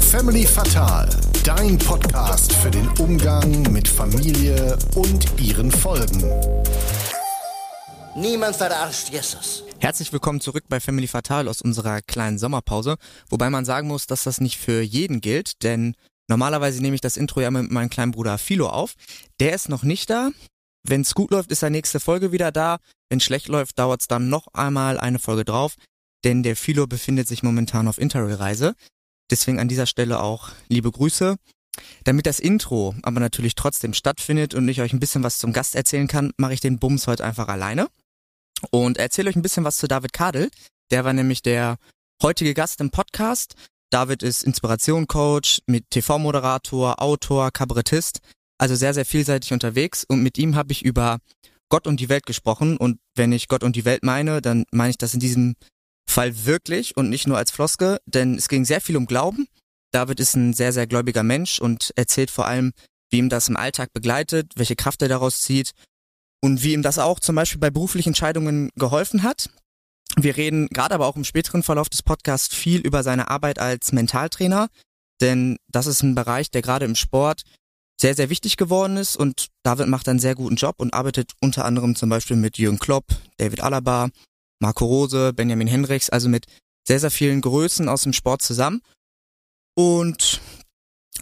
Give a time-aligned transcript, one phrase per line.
[0.00, 1.10] Family Fatal,
[1.44, 6.24] dein Podcast für den Umgang mit Familie und ihren Folgen.
[8.16, 9.64] Niemand verarscht Jesus.
[9.78, 12.96] Herzlich willkommen zurück bei Family Fatal aus unserer kleinen Sommerpause,
[13.28, 15.96] wobei man sagen muss, dass das nicht für jeden gilt, denn
[16.28, 18.94] normalerweise nehme ich das Intro ja mit meinem kleinen Bruder Philo auf.
[19.38, 20.30] Der ist noch nicht da.
[20.82, 22.78] Wenn es gut läuft, ist er nächste Folge wieder da.
[23.10, 25.74] Wenn schlecht läuft, dauert es dann noch einmal eine Folge drauf,
[26.24, 28.74] denn der Philo befindet sich momentan auf Interrail-Reise.
[29.30, 31.36] Deswegen an dieser Stelle auch liebe Grüße.
[32.04, 35.76] Damit das Intro aber natürlich trotzdem stattfindet und ich euch ein bisschen was zum Gast
[35.76, 37.88] erzählen kann, mache ich den Bums heute einfach alleine
[38.70, 40.50] und erzähle euch ein bisschen was zu David Kadel.
[40.90, 41.76] Der war nämlich der
[42.22, 43.54] heutige Gast im Podcast.
[43.90, 48.20] David ist Inspiration-Coach, mit TV-Moderator, Autor, Kabarettist,
[48.58, 51.18] also sehr, sehr vielseitig unterwegs und mit ihm habe ich über
[51.70, 54.90] Gott und die Welt gesprochen und wenn ich Gott und die Welt meine, dann meine
[54.90, 55.54] ich das in diesem
[56.18, 59.46] Fall wirklich und nicht nur als Floske, denn es ging sehr viel um Glauben.
[59.92, 62.72] David ist ein sehr, sehr gläubiger Mensch und erzählt vor allem,
[63.08, 65.74] wie ihm das im Alltag begleitet, welche Kraft er daraus zieht
[66.42, 69.48] und wie ihm das auch zum Beispiel bei beruflichen Entscheidungen geholfen hat.
[70.16, 73.92] Wir reden gerade aber auch im späteren Verlauf des Podcasts viel über seine Arbeit als
[73.92, 74.70] Mentaltrainer,
[75.20, 77.42] denn das ist ein Bereich, der gerade im Sport
[78.00, 81.64] sehr, sehr wichtig geworden ist und David macht einen sehr guten Job und arbeitet unter
[81.64, 83.04] anderem zum Beispiel mit Jürgen Klopp,
[83.36, 84.08] David Alaba,
[84.60, 86.46] Marco Rose, Benjamin Hendricks, also mit
[86.86, 88.80] sehr, sehr vielen Größen aus dem Sport zusammen.
[89.74, 90.40] Und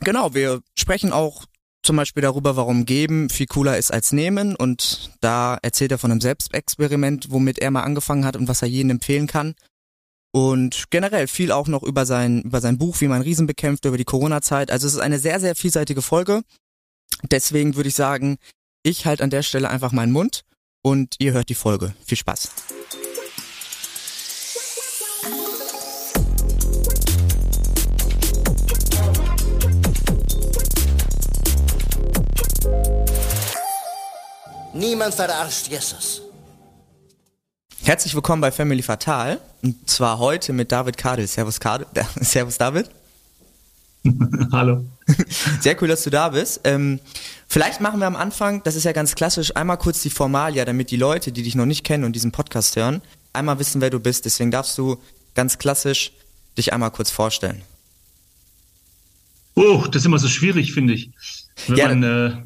[0.00, 1.44] genau, wir sprechen auch
[1.82, 4.56] zum Beispiel darüber, warum geben viel cooler ist als nehmen.
[4.56, 8.68] Und da erzählt er von einem Selbstexperiment, womit er mal angefangen hat und was er
[8.68, 9.54] jedem empfehlen kann.
[10.32, 13.96] Und generell viel auch noch über sein, über sein Buch, wie man Riesen bekämpft, über
[13.96, 14.70] die Corona-Zeit.
[14.70, 16.42] Also es ist eine sehr, sehr vielseitige Folge.
[17.30, 18.36] Deswegen würde ich sagen,
[18.82, 20.42] ich halte an der Stelle einfach meinen Mund
[20.82, 21.94] und ihr hört die Folge.
[22.04, 22.50] Viel Spaß.
[34.78, 36.20] Niemand verarscht Jesus.
[37.82, 39.40] Herzlich willkommen bei Family Fatal.
[39.62, 41.26] Und zwar heute mit David Kadel.
[41.26, 41.86] Servus, Kadel.
[42.20, 42.90] Servus David.
[44.52, 44.84] Hallo.
[45.60, 46.60] Sehr cool, dass du da bist.
[46.64, 47.00] Ähm,
[47.48, 50.90] vielleicht machen wir am Anfang, das ist ja ganz klassisch, einmal kurz die Formalia, damit
[50.90, 53.00] die Leute, die dich noch nicht kennen und diesen Podcast hören,
[53.32, 54.26] einmal wissen, wer du bist.
[54.26, 54.98] Deswegen darfst du
[55.34, 56.12] ganz klassisch
[56.58, 57.62] dich einmal kurz vorstellen.
[59.54, 61.12] Oh, das ist immer so schwierig, finde ich.
[61.66, 62.36] Wenn ja, man äh,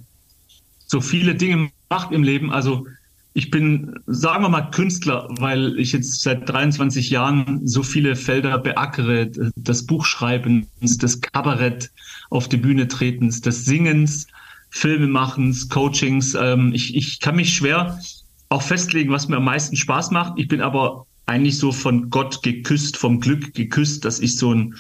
[0.87, 2.53] so viele Dinge macht im Leben.
[2.53, 2.87] Also
[3.35, 8.59] ich bin, sagen wir mal, Künstler, weil ich jetzt seit 23 Jahren so viele Felder
[8.59, 9.31] beackere.
[9.57, 11.91] Das Buchschreibens, das Kabarett
[12.31, 14.27] auf die Bühne tretens, des Singens,
[14.71, 16.35] Filmemachens, Coachings.
[16.35, 18.01] Ähm, ich, ich kann mich schwer
[18.49, 20.35] auch festlegen, was mir am meisten Spaß macht.
[20.37, 24.75] Ich bin aber eigentlich so von Gott geküsst, vom Glück geküsst, dass ich so ein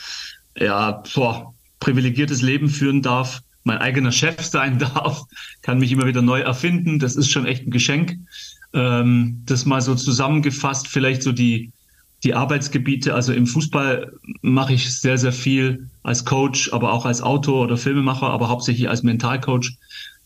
[0.57, 5.25] ja, boah, privilegiertes Leben führen darf mein eigener Chef sein darf,
[5.63, 6.99] kann mich immer wieder neu erfinden.
[6.99, 8.19] Das ist schon echt ein Geschenk.
[8.73, 11.73] Ähm, das mal so zusammengefasst, vielleicht so die,
[12.23, 13.15] die Arbeitsgebiete.
[13.15, 14.13] Also im Fußball
[14.43, 18.89] mache ich sehr, sehr viel als Coach, aber auch als Autor oder Filmemacher, aber hauptsächlich
[18.89, 19.77] als Mentalcoach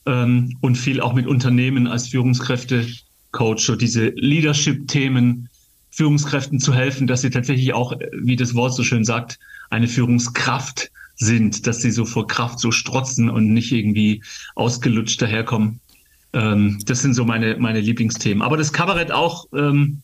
[0.06, 3.65] ähm, und viel auch mit Unternehmen als Führungskräfte-Coach.
[3.65, 5.49] So diese Leadership-Themen,
[5.91, 9.39] Führungskräften zu helfen, dass sie tatsächlich auch, wie das Wort so schön sagt,
[9.71, 14.22] eine Führungskraft sind, dass sie so vor Kraft so strotzen und nicht irgendwie
[14.54, 15.80] ausgelutscht daherkommen.
[16.32, 18.42] Ähm, das sind so meine, meine Lieblingsthemen.
[18.42, 20.03] Aber das Kabarett auch ähm,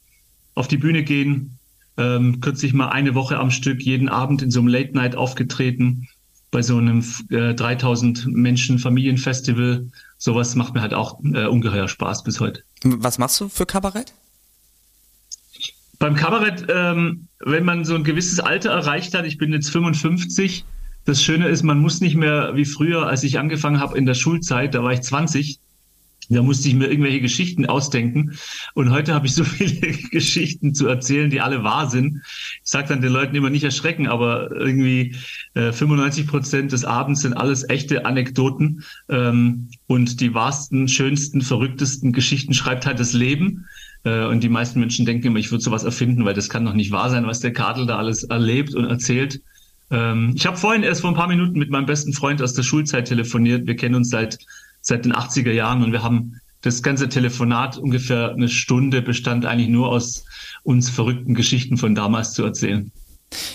[0.54, 1.58] auf die Bühne gehen,
[1.96, 6.08] ähm, kürzlich mal eine Woche am Stück, jeden Abend in so einem Late Night aufgetreten,
[6.50, 9.86] bei so einem äh, 3000 Menschen Familienfestival.
[10.18, 12.62] Sowas macht mir halt auch äh, ungeheuer Spaß bis heute.
[12.84, 14.12] Was machst du für Kabarett?
[15.98, 20.64] Beim Kabarett, ähm, wenn man so ein gewisses Alter erreicht hat, ich bin jetzt 55,
[21.04, 24.14] das Schöne ist, man muss nicht mehr wie früher, als ich angefangen habe in der
[24.14, 25.60] Schulzeit, da war ich 20,
[26.30, 28.38] da musste ich mir irgendwelche Geschichten ausdenken.
[28.74, 32.22] Und heute habe ich so viele Geschichten zu erzählen, die alle wahr sind.
[32.62, 35.16] Ich sage dann den Leuten immer nicht erschrecken, aber irgendwie
[35.54, 38.84] äh, 95 Prozent des Abends sind alles echte Anekdoten.
[39.08, 43.66] Ähm, und die wahrsten, schönsten, verrücktesten Geschichten schreibt halt das Leben.
[44.04, 46.74] Äh, und die meisten Menschen denken immer, ich würde sowas erfinden, weil das kann doch
[46.74, 49.42] nicht wahr sein, was der Kadel da alles erlebt und erzählt.
[49.90, 52.62] Ähm, ich habe vorhin erst vor ein paar Minuten mit meinem besten Freund aus der
[52.62, 53.66] Schulzeit telefoniert.
[53.66, 54.38] Wir kennen uns seit,
[54.80, 59.70] seit den 80er Jahren und wir haben das ganze Telefonat ungefähr eine Stunde bestand eigentlich
[59.70, 60.24] nur aus
[60.62, 62.92] uns verrückten Geschichten von damals zu erzählen.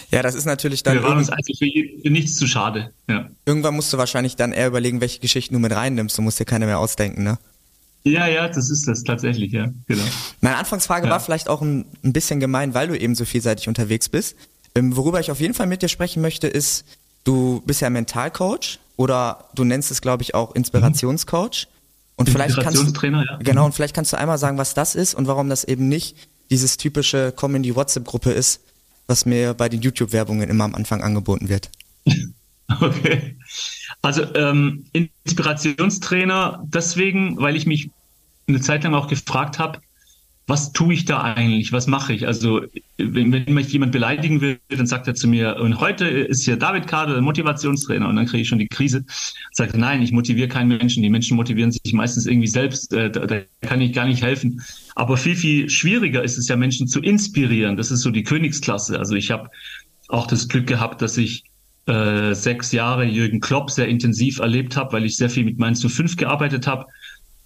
[0.10, 0.96] Ja, das ist natürlich dann.
[0.96, 2.92] Wir waren uns eigentlich für, für, nichts zu schade.
[3.10, 3.30] Ja.
[3.46, 6.18] Irgendwann musst du wahrscheinlich dann eher überlegen, welche Geschichten du mit reinnimmst.
[6.18, 7.38] Du musst dir keine mehr ausdenken, ne?
[8.04, 10.04] Ja, ja, das ist das tatsächlich, ja, genau.
[10.40, 11.12] Meine Anfangsfrage ja.
[11.12, 14.36] war vielleicht auch ein, ein, bisschen gemein, weil du eben so vielseitig unterwegs bist.
[14.76, 16.86] Ähm, worüber ich auf jeden Fall mit dir sprechen möchte, ist,
[17.24, 21.68] du bist ja Mentalcoach oder du nennst es, glaube ich, auch Inspirationscoach.
[22.18, 23.38] Und vielleicht kannst du, ja.
[23.40, 26.16] genau, und vielleicht kannst du einmal sagen, was das ist und warum das eben nicht
[26.50, 28.62] dieses typische Komm in die WhatsApp-Gruppe ist,
[29.08, 31.70] was mir bei den YouTube-Werbungen immer am Anfang angeboten wird.
[32.82, 33.38] Okay.
[34.02, 37.92] Also ähm, Inspirationstrainer deswegen, weil ich mich
[38.48, 39.82] eine Zeit lang auch gefragt habe,
[40.48, 41.72] was tue ich da eigentlich?
[41.72, 42.28] Was mache ich?
[42.28, 42.62] Also,
[42.98, 46.56] wenn, wenn mich jemand beleidigen will, dann sagt er zu mir, und heute ist hier
[46.56, 49.06] David Kader, der Motivationstrainer, und dann kriege ich schon die Krise.
[49.52, 51.02] Sagt, nein, ich motiviere keinen Menschen.
[51.02, 52.94] Die Menschen motivieren sich meistens irgendwie selbst.
[52.94, 54.62] Äh, da, da kann ich gar nicht helfen.
[54.94, 57.76] Aber viel, viel schwieriger ist es ja, Menschen zu inspirieren.
[57.76, 59.00] Das ist so die Königsklasse.
[59.00, 59.50] Also ich habe
[60.10, 61.44] auch das Glück gehabt, dass ich
[61.88, 65.80] äh, sechs Jahre Jürgen Klopp sehr intensiv erlebt habe, weil ich sehr viel mit Mainz
[65.80, 66.86] zu 5 gearbeitet habe.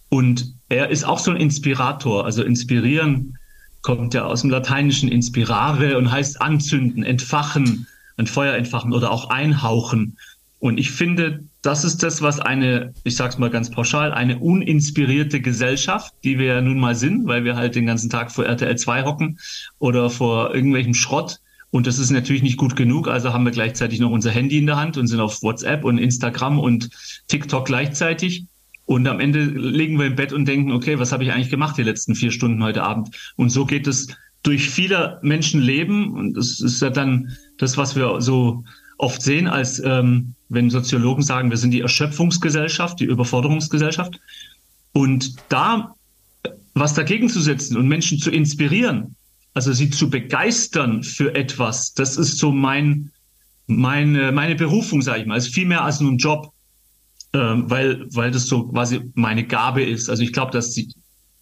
[0.10, 2.26] Und er ist auch so ein Inspirator.
[2.26, 3.38] Also inspirieren
[3.82, 9.30] kommt ja aus dem Lateinischen inspirare und heißt anzünden, entfachen, ein Feuer entfachen oder auch
[9.30, 10.18] einhauchen.
[10.60, 15.40] Und ich finde, das ist das, was eine, ich sag's mal ganz pauschal, eine uninspirierte
[15.40, 18.78] Gesellschaft, die wir ja nun mal sind, weil wir halt den ganzen Tag vor RTL
[18.78, 19.40] 2 hocken
[19.78, 21.40] oder vor irgendwelchem Schrott,
[21.72, 23.08] und das ist natürlich nicht gut genug.
[23.08, 25.98] Also haben wir gleichzeitig noch unser Handy in der Hand und sind auf WhatsApp und
[25.98, 26.90] Instagram und
[27.28, 28.46] TikTok gleichzeitig.
[28.89, 31.77] Und am Ende liegen wir im Bett und denken, okay, was habe ich eigentlich gemacht
[31.77, 33.15] die letzten vier Stunden heute Abend?
[33.36, 34.07] Und so geht es
[34.41, 36.09] durch viele Menschenleben.
[36.09, 38.63] Und das ist ja dann das, was wir so
[38.97, 44.19] oft sehen, als ähm, wenn Soziologen sagen, wir sind die Erschöpfungsgesellschaft, die Überforderungsgesellschaft.
[44.94, 45.94] Und da
[46.74, 49.15] was dagegen zu setzen und Menschen zu inspirieren,
[49.53, 53.12] also sie zu begeistern für etwas, das ist so mein,
[53.68, 55.38] meine, meine Berufung, sage ich mal.
[55.38, 56.53] Es ist viel mehr als nur ein Job,
[57.34, 60.10] ähm, weil, weil das so quasi meine Gabe ist.
[60.10, 60.94] Also ich glaube, dass, die,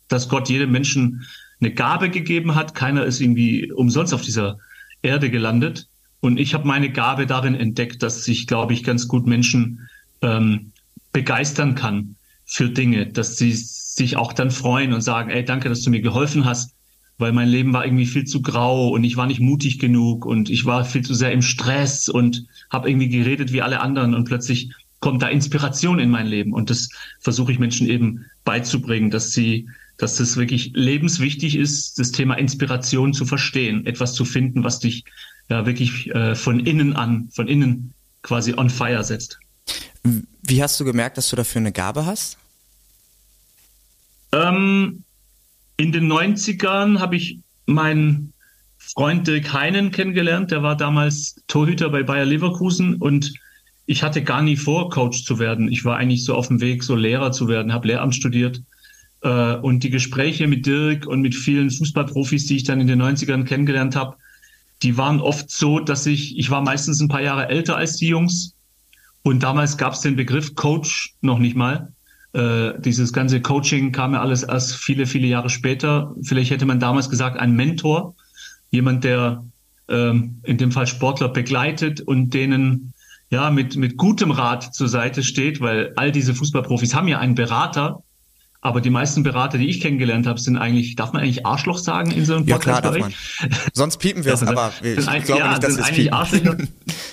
[0.07, 1.25] dass Gott jedem Menschen
[1.59, 2.75] eine Gabe gegeben hat.
[2.75, 4.57] Keiner ist irgendwie umsonst auf dieser
[5.01, 5.87] Erde gelandet.
[6.19, 9.87] Und ich habe meine Gabe darin entdeckt, dass ich, glaube ich, ganz gut Menschen
[10.21, 10.71] ähm,
[11.13, 15.81] begeistern kann für Dinge, dass sie sich auch dann freuen und sagen, ey, danke, dass
[15.81, 16.73] du mir geholfen hast
[17.17, 20.49] weil mein Leben war irgendwie viel zu grau und ich war nicht mutig genug und
[20.49, 24.25] ich war viel zu sehr im Stress und habe irgendwie geredet wie alle anderen und
[24.25, 26.89] plötzlich kommt da Inspiration in mein Leben und das
[27.19, 29.67] versuche ich Menschen eben beizubringen, dass sie
[29.97, 35.03] dass es wirklich lebenswichtig ist, das Thema Inspiration zu verstehen, etwas zu finden, was dich
[35.49, 39.39] ja wirklich äh, von innen an, von innen quasi on fire setzt.
[40.03, 42.37] Wie hast du gemerkt, dass du dafür eine Gabe hast?
[44.31, 45.03] Ähm,
[45.77, 48.33] in den 90ern habe ich meinen
[48.77, 50.51] Freund Dirk Heinen kennengelernt.
[50.51, 53.33] Der war damals Torhüter bei Bayer Leverkusen und
[53.87, 55.71] ich hatte gar nie vor, Coach zu werden.
[55.71, 58.61] Ich war eigentlich so auf dem Weg, so Lehrer zu werden, habe Lehramt studiert.
[59.21, 63.01] Äh, und die Gespräche mit Dirk und mit vielen Fußballprofis, die ich dann in den
[63.01, 64.17] 90ern kennengelernt habe,
[64.83, 68.09] die waren oft so, dass ich, ich war meistens ein paar Jahre älter als die
[68.09, 68.53] Jungs.
[69.23, 71.93] Und damals gab es den Begriff Coach noch nicht mal.
[72.33, 76.13] Äh, dieses ganze Coaching kam ja alles erst viele, viele Jahre später.
[76.23, 78.15] Vielleicht hätte man damals gesagt, ein Mentor,
[78.69, 79.45] jemand, der
[79.87, 82.93] ähm, in dem Fall Sportler begleitet und denen
[83.29, 87.35] ja mit, mit gutem Rat zur Seite steht, weil all diese Fußballprofis haben ja einen
[87.35, 88.03] Berater,
[88.61, 92.11] aber die meisten Berater, die ich kennengelernt habe, sind eigentlich, darf man eigentlich Arschloch sagen
[92.11, 92.83] in so einem Podcast?
[92.83, 93.13] Ja, klar, darf man.
[93.73, 96.13] Sonst piepen wir es, aber ich, glaube ja, nicht, dass es piepen.
[96.13, 96.57] Arschlöcher,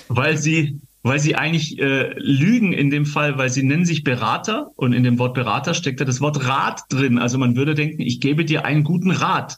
[0.07, 4.71] weil sie, weil sie eigentlich äh, lügen in dem Fall, weil sie nennen sich Berater
[4.75, 7.19] und in dem Wort Berater steckt ja das Wort Rat drin.
[7.19, 9.57] Also man würde denken, ich gebe dir einen guten Rat.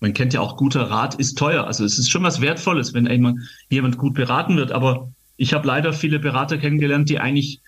[0.00, 1.66] Man kennt ja auch, guter Rat ist teuer.
[1.66, 3.38] Also es ist schon was Wertvolles, wenn jemand,
[3.70, 4.70] jemand gut beraten wird.
[4.70, 5.12] Aber
[5.42, 7.60] ich habe leider viele Berater kennengelernt, die eigentlich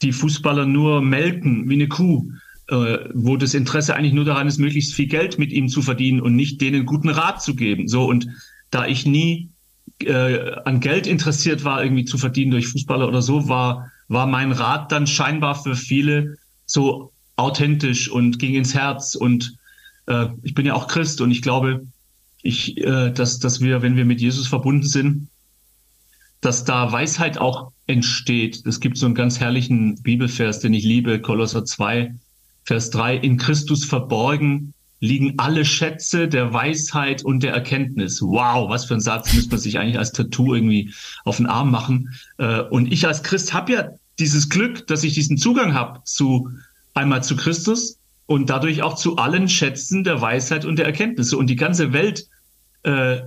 [0.00, 2.32] die Fußballer nur melken wie eine Kuh,
[2.68, 6.22] äh, wo das Interesse eigentlich nur daran ist, möglichst viel Geld mit ihm zu verdienen
[6.22, 7.88] und nicht denen guten Rat zu geben.
[7.88, 8.26] So und
[8.70, 9.50] da ich nie
[9.98, 14.50] äh, an Geld interessiert war, irgendwie zu verdienen durch Fußballer oder so, war, war mein
[14.50, 19.14] Rat dann scheinbar für viele so authentisch und ging ins Herz.
[19.14, 19.58] Und
[20.06, 21.86] äh, ich bin ja auch Christ und ich glaube,
[22.40, 25.28] ich, äh, dass, dass wir, wenn wir mit Jesus verbunden sind,
[26.40, 28.64] dass da Weisheit auch entsteht.
[28.66, 32.14] Es gibt so einen ganz herrlichen Bibelvers, den ich liebe, Kolosser 2,
[32.64, 38.20] Vers 3, in Christus verborgen liegen alle Schätze der Weisheit und der Erkenntnis.
[38.20, 40.92] Wow, was für ein Satz müsste man sich eigentlich als Tattoo irgendwie
[41.24, 42.14] auf den Arm machen.
[42.36, 46.50] Äh, und ich als Christ habe ja dieses Glück, dass ich diesen Zugang habe zu
[46.92, 51.38] einmal zu Christus und dadurch auch zu allen Schätzen der Weisheit und der Erkenntnisse.
[51.38, 52.26] Und die ganze Welt
[52.82, 53.22] äh,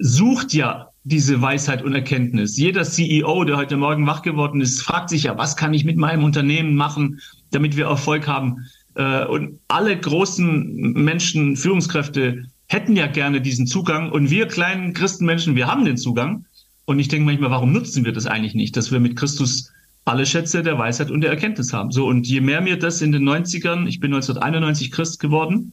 [0.00, 2.56] sucht ja diese Weisheit und Erkenntnis.
[2.56, 5.96] Jeder CEO, der heute Morgen wach geworden ist, fragt sich ja, was kann ich mit
[5.96, 8.66] meinem Unternehmen machen, damit wir Erfolg haben?
[8.94, 14.10] Äh, und alle großen Menschen, Führungskräfte hätten ja gerne diesen Zugang.
[14.12, 16.44] Und wir kleinen Christenmenschen, wir haben den Zugang.
[16.84, 19.72] Und ich denke manchmal, warum nutzen wir das eigentlich nicht, dass wir mit Christus
[20.04, 21.92] alle Schätze der Weisheit und der Erkenntnis haben.
[21.92, 25.72] So, und je mehr mir das in den 90ern, ich bin 1991 Christ geworden,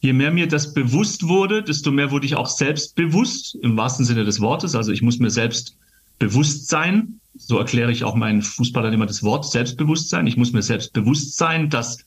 [0.00, 4.24] je mehr mir das bewusst wurde, desto mehr wurde ich auch selbstbewusst, im wahrsten Sinne
[4.24, 4.74] des Wortes.
[4.74, 5.76] Also ich muss mir selbst
[6.18, 7.20] bewusst sein.
[7.36, 10.26] So erkläre ich auch meinen Fußballern immer das Wort Selbstbewusstsein.
[10.26, 12.04] Ich muss mir selbst bewusst sein, dass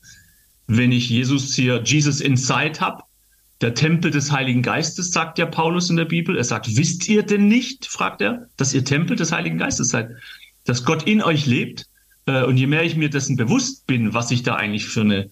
[0.67, 3.03] wenn ich Jesus hier, Jesus inside habe,
[3.62, 6.38] der Tempel des Heiligen Geistes, sagt ja Paulus in der Bibel.
[6.38, 10.12] Er sagt, wisst ihr denn nicht, fragt er, dass ihr Tempel des Heiligen Geistes seid,
[10.65, 11.88] dass Gott in euch lebt.
[12.25, 15.29] Äh, und je mehr ich mir dessen bewusst bin, was ich da eigentlich für eine,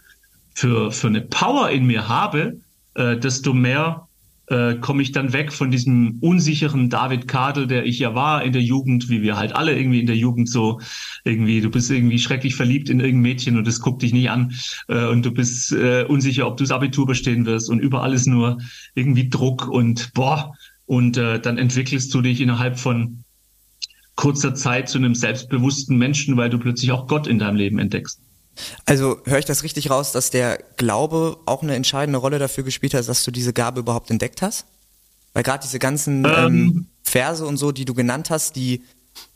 [0.53, 2.59] für, für eine Power in mir habe,
[2.95, 4.07] äh, desto mehr
[4.51, 8.51] äh, komme ich dann weg von diesem unsicheren David Kadel, der ich ja war in
[8.51, 10.81] der Jugend, wie wir halt alle irgendwie in der Jugend so
[11.23, 14.53] irgendwie, du bist irgendwie schrecklich verliebt in irgendein Mädchen und es guckt dich nicht an
[14.89, 18.27] äh, und du bist äh, unsicher, ob du das Abitur bestehen wirst und überall ist
[18.27, 18.57] nur
[18.93, 20.53] irgendwie Druck und boah
[20.85, 23.23] und äh, dann entwickelst du dich innerhalb von
[24.15, 28.19] kurzer Zeit zu einem selbstbewussten Menschen, weil du plötzlich auch Gott in deinem Leben entdeckst.
[28.85, 32.93] Also höre ich das richtig raus, dass der Glaube auch eine entscheidende Rolle dafür gespielt
[32.93, 34.65] hat, dass du diese Gabe überhaupt entdeckt hast?
[35.33, 38.83] Weil gerade diese ganzen ähm, ähm, Verse und so, die du genannt hast, die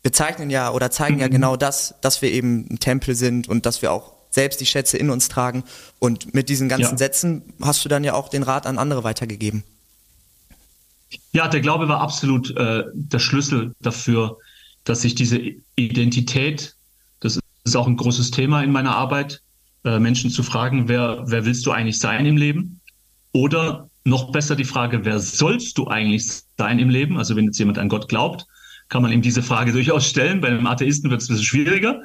[0.03, 1.31] bezeichnen ja oder zeigen ja mhm.
[1.31, 4.97] genau das, dass wir eben ein Tempel sind und dass wir auch selbst die Schätze
[4.97, 5.63] in uns tragen.
[5.99, 6.97] Und mit diesen ganzen ja.
[6.97, 9.63] Sätzen hast du dann ja auch den Rat an andere weitergegeben.
[11.31, 14.37] Ja, der Glaube war absolut äh, der Schlüssel dafür,
[14.83, 15.39] dass sich diese
[15.75, 16.75] Identität
[17.65, 19.41] ist auch ein großes Thema in meiner Arbeit,
[19.83, 22.79] äh, Menschen zu fragen, wer, wer willst du eigentlich sein im Leben?
[23.33, 27.17] Oder noch besser die Frage, wer sollst du eigentlich sein im Leben?
[27.17, 28.45] Also wenn jetzt jemand an Gott glaubt,
[28.87, 30.41] kann man ihm diese Frage durchaus stellen.
[30.41, 32.01] Bei einem Atheisten wird es ein bisschen schwieriger.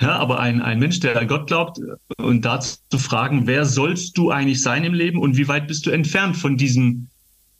[0.00, 1.80] Ja, aber ein, ein Mensch, der an Gott glaubt,
[2.18, 5.86] und dazu zu fragen, wer sollst du eigentlich sein im Leben und wie weit bist
[5.86, 7.08] du entfernt von diesem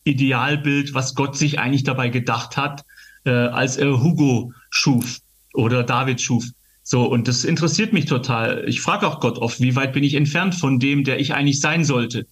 [0.04, 2.84] Idealbild, was Gott sich eigentlich dabei gedacht hat,
[3.24, 5.18] äh, als er Hugo schuf
[5.54, 6.44] oder David schuf.
[6.90, 8.64] So, und das interessiert mich total.
[8.66, 11.60] Ich frage auch Gott oft, wie weit bin ich entfernt von dem, der ich eigentlich
[11.60, 12.26] sein sollte?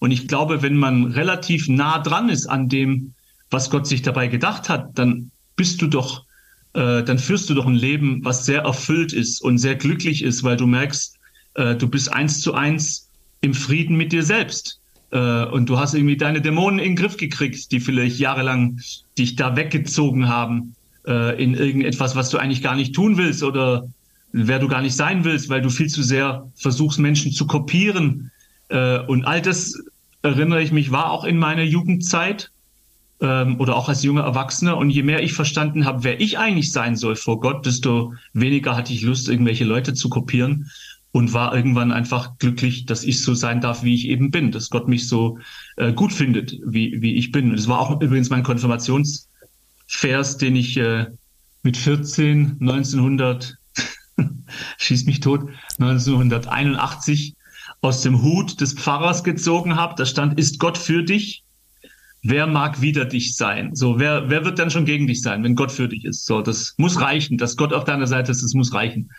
[0.00, 3.14] Und ich glaube, wenn man relativ nah dran ist an dem,
[3.48, 6.24] was Gott sich dabei gedacht hat, dann bist du doch,
[6.72, 10.42] äh, dann führst du doch ein Leben, was sehr erfüllt ist und sehr glücklich ist,
[10.42, 11.16] weil du merkst,
[11.54, 13.08] äh, du bist eins zu eins
[13.40, 14.80] im Frieden mit dir selbst.
[15.12, 18.80] Äh, und du hast irgendwie deine Dämonen in den Griff gekriegt, die vielleicht jahrelang
[19.16, 20.74] dich da weggezogen haben
[21.06, 23.88] äh, in irgendetwas, was du eigentlich gar nicht tun willst oder
[24.32, 28.30] wer du gar nicht sein willst, weil du viel zu sehr versuchst, Menschen zu kopieren.
[28.68, 29.78] Äh, und all das,
[30.22, 32.50] erinnere ich mich, war auch in meiner Jugendzeit
[33.20, 34.76] ähm, oder auch als junger Erwachsener.
[34.76, 38.76] Und je mehr ich verstanden habe, wer ich eigentlich sein soll vor Gott, desto weniger
[38.76, 40.70] hatte ich Lust, irgendwelche Leute zu kopieren
[41.10, 44.70] und war irgendwann einfach glücklich, dass ich so sein darf, wie ich eben bin, dass
[44.70, 45.38] Gott mich so
[45.76, 47.50] äh, gut findet, wie, wie ich bin.
[47.50, 49.26] Und das war auch übrigens mein Konfirmations-
[49.94, 51.06] Vers, den ich äh,
[51.62, 53.56] mit 14, 1900,
[54.78, 57.36] schieß mich tot, 1981
[57.82, 59.94] aus dem Hut des Pfarrers gezogen habe.
[59.96, 61.44] Da stand, ist Gott für dich?
[62.22, 63.74] Wer mag wider dich sein?
[63.74, 66.24] So, wer, wer wird dann schon gegen dich sein, wenn Gott für dich ist?
[66.24, 69.10] So, das muss reichen, dass Gott auf deiner Seite ist, das muss reichen.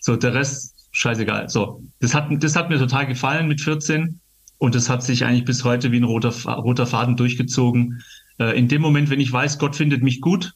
[0.00, 1.50] So, der Rest, scheißegal.
[1.50, 4.18] So, das hat, das hat mir total gefallen mit 14
[4.58, 8.02] und das hat sich eigentlich bis heute wie ein roter, roter Faden durchgezogen
[8.38, 10.54] äh, in dem Moment, wenn ich weiß, Gott findet mich gut,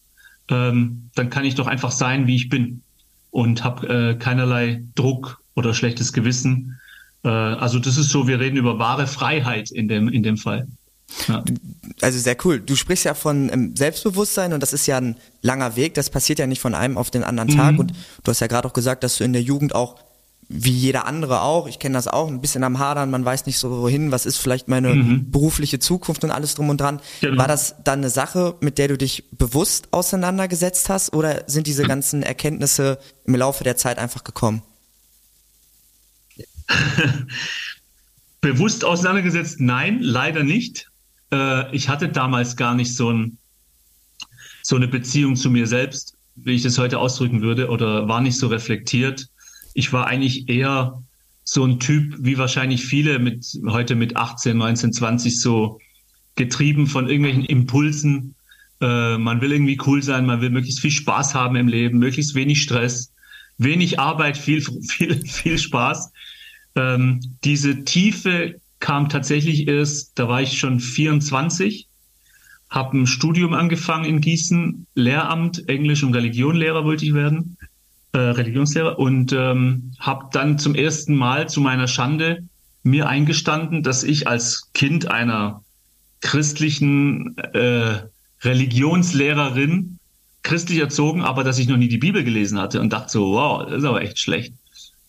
[0.48, 2.82] ähm, dann kann ich doch einfach sein, wie ich bin
[3.30, 6.78] und habe äh, keinerlei Druck oder schlechtes Gewissen.
[7.24, 10.66] Äh, also das ist so, wir reden über wahre Freiheit in dem, in dem Fall.
[11.28, 11.44] Ja.
[12.00, 12.60] Also sehr cool.
[12.60, 15.94] Du sprichst ja von ähm, Selbstbewusstsein und das ist ja ein langer Weg.
[15.94, 17.74] Das passiert ja nicht von einem auf den anderen Tag.
[17.74, 17.78] Mhm.
[17.80, 17.92] Und
[18.24, 19.96] du hast ja gerade auch gesagt, dass du in der Jugend auch
[20.48, 23.58] wie jeder andere auch, ich kenne das auch, ein bisschen am Hadern, man weiß nicht
[23.58, 25.30] so wohin, was ist vielleicht meine mhm.
[25.30, 27.00] berufliche Zukunft und alles drum und dran.
[27.20, 27.38] Genau.
[27.38, 31.82] War das dann eine Sache, mit der du dich bewusst auseinandergesetzt hast oder sind diese
[31.82, 34.62] ganzen Erkenntnisse im Laufe der Zeit einfach gekommen?
[38.40, 39.60] bewusst auseinandergesetzt?
[39.60, 40.88] Nein, leider nicht.
[41.32, 43.38] Äh, ich hatte damals gar nicht so, ein,
[44.62, 48.38] so eine Beziehung zu mir selbst, wie ich das heute ausdrücken würde, oder war nicht
[48.38, 49.28] so reflektiert
[49.76, 51.02] ich war eigentlich eher
[51.44, 55.78] so ein Typ, wie wahrscheinlich viele mit heute mit 18, 19, 20 so
[56.34, 58.34] getrieben von irgendwelchen Impulsen.
[58.80, 62.34] Äh, man will irgendwie cool sein, man will möglichst viel Spaß haben im Leben, möglichst
[62.34, 63.12] wenig Stress,
[63.58, 66.10] wenig Arbeit, viel, viel, viel Spaß.
[66.74, 71.86] Ähm, diese Tiefe kam tatsächlich erst, da war ich schon 24,
[72.70, 77.55] habe ein Studium angefangen in Gießen, Lehramt, Englisch und Religionlehrer wollte ich werden
[78.16, 82.44] äh, Religionslehrer, und ähm, habe dann zum ersten Mal zu meiner Schande
[82.82, 85.62] mir eingestanden, dass ich als Kind einer
[86.20, 88.00] christlichen äh,
[88.42, 89.98] Religionslehrerin
[90.42, 93.66] christlich erzogen, aber dass ich noch nie die Bibel gelesen hatte und dachte so, wow,
[93.68, 94.54] das ist aber echt schlecht.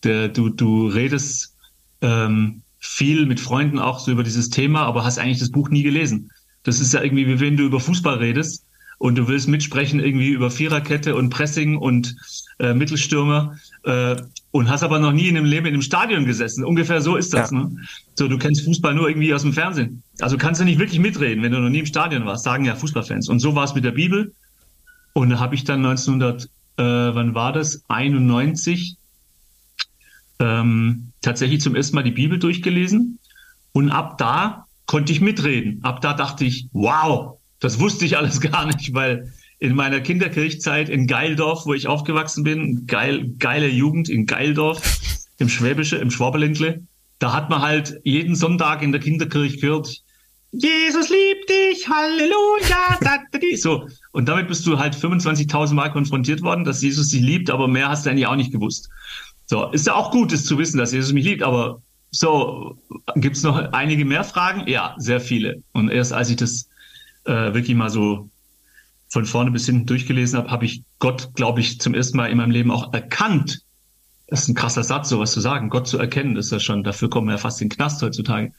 [0.02, 1.54] Der, du, du redest
[2.02, 5.82] ähm, viel mit Freunden auch so über dieses Thema, aber hast eigentlich das Buch nie
[5.82, 6.30] gelesen.
[6.64, 8.64] Das ist ja irgendwie, wie wenn du über Fußball redest
[8.98, 12.16] und du willst mitsprechen irgendwie über Viererkette und Pressing und
[12.58, 14.16] äh, Mittelstürmer äh,
[14.50, 16.64] und hast aber noch nie in dem Leben in einem Stadion gesessen.
[16.64, 17.50] Ungefähr so ist das.
[17.50, 17.58] Ja.
[17.58, 17.76] Ne?
[18.14, 20.02] So, du kennst Fußball nur irgendwie aus dem Fernsehen.
[20.20, 22.74] Also kannst du nicht wirklich mitreden, wenn du noch nie im Stadion warst, sagen ja
[22.74, 23.28] Fußballfans.
[23.28, 24.32] Und so war es mit der Bibel.
[25.12, 27.84] Und da habe ich dann 1900, äh, wann war das?
[27.88, 28.96] 91
[30.40, 33.18] ähm, tatsächlich zum ersten Mal die Bibel durchgelesen.
[33.72, 35.84] Und ab da konnte ich mitreden.
[35.84, 40.88] Ab da dachte ich, wow, das wusste ich alles gar nicht, weil in meiner Kinderkirchzeit
[40.88, 44.98] in Geildorf, wo ich aufgewachsen bin, geil, geile Jugend in Geildorf,
[45.38, 46.82] im Schwäbische, im Schwaberländle,
[47.18, 50.02] da hat man halt jeden Sonntag in der Kinderkirche gehört,
[50.50, 53.18] Jesus liebt dich, Halleluja, da,
[53.56, 53.86] so.
[54.12, 57.90] Und damit bist du halt 25.000 Mal konfrontiert worden, dass Jesus dich liebt, aber mehr
[57.90, 58.88] hast du eigentlich auch nicht gewusst.
[59.46, 62.78] So, ist ja auch gut, es zu wissen, dass Jesus mich liebt, aber so,
[63.16, 64.66] gibt's noch einige mehr Fragen?
[64.66, 65.62] Ja, sehr viele.
[65.72, 66.68] Und erst als ich das
[67.24, 68.30] äh, wirklich mal so
[69.08, 72.36] von vorne bis hinten durchgelesen habe, habe ich Gott, glaube ich, zum ersten Mal in
[72.36, 73.62] meinem Leben auch erkannt.
[74.26, 75.70] Das ist ein krasser Satz, sowas zu sagen.
[75.70, 78.52] Gott zu erkennen, ist ja schon, dafür kommen wir ja fast in den Knast heutzutage.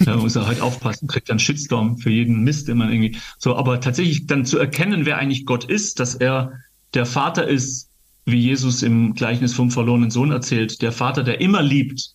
[0.00, 3.16] Da muss er halt aufpassen, kriegt dann Shitstorm für jeden Mist immer irgendwie.
[3.38, 6.52] So, aber tatsächlich dann zu erkennen, wer eigentlich Gott ist, dass er
[6.92, 7.88] der Vater ist,
[8.26, 12.14] wie Jesus im Gleichnis vom verlorenen Sohn erzählt, der Vater, der immer liebt,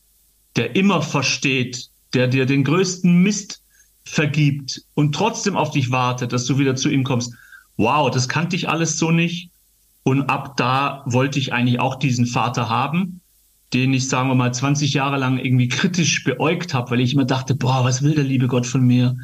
[0.55, 3.61] der immer versteht, der dir den größten Mist
[4.03, 7.33] vergibt und trotzdem auf dich wartet, dass du wieder zu ihm kommst.
[7.79, 9.51] Wow, das kannte ich alles so nicht.
[10.03, 13.21] Und ab da wollte ich eigentlich auch diesen Vater haben,
[13.73, 17.23] den ich, sagen wir mal, 20 Jahre lang irgendwie kritisch beäugt habe, weil ich immer
[17.23, 19.15] dachte, boah, was will der liebe Gott von mir?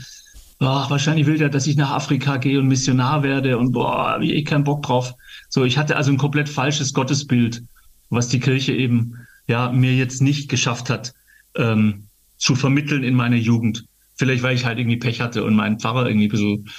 [0.58, 4.26] Boah, wahrscheinlich will der, dass ich nach Afrika gehe und Missionar werde und boah, habe
[4.26, 5.14] ich eh keinen Bock drauf.
[5.50, 7.62] So, ich hatte also ein komplett falsches Gottesbild,
[8.10, 9.16] was die Kirche eben
[9.48, 11.14] ja mir jetzt nicht geschafft hat
[11.58, 13.86] ähm, zu vermitteln in meiner Jugend.
[14.16, 16.70] Vielleicht, weil ich halt irgendwie Pech hatte und mein Pfarrer irgendwie bisschen,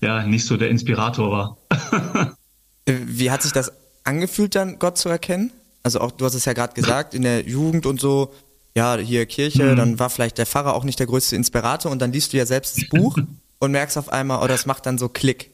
[0.00, 2.36] ja, nicht so der Inspirator war.
[2.84, 3.70] Äh, wie hat sich das
[4.02, 5.52] angefühlt dann, Gott zu erkennen?
[5.84, 8.34] Also auch, du hast es ja gerade gesagt, in der Jugend und so,
[8.74, 9.76] ja, hier Kirche, mhm.
[9.76, 12.44] dann war vielleicht der Pfarrer auch nicht der größte Inspirator und dann liest du ja
[12.46, 13.18] selbst das Buch
[13.58, 15.50] und merkst auf einmal, oh, das macht dann so Klick.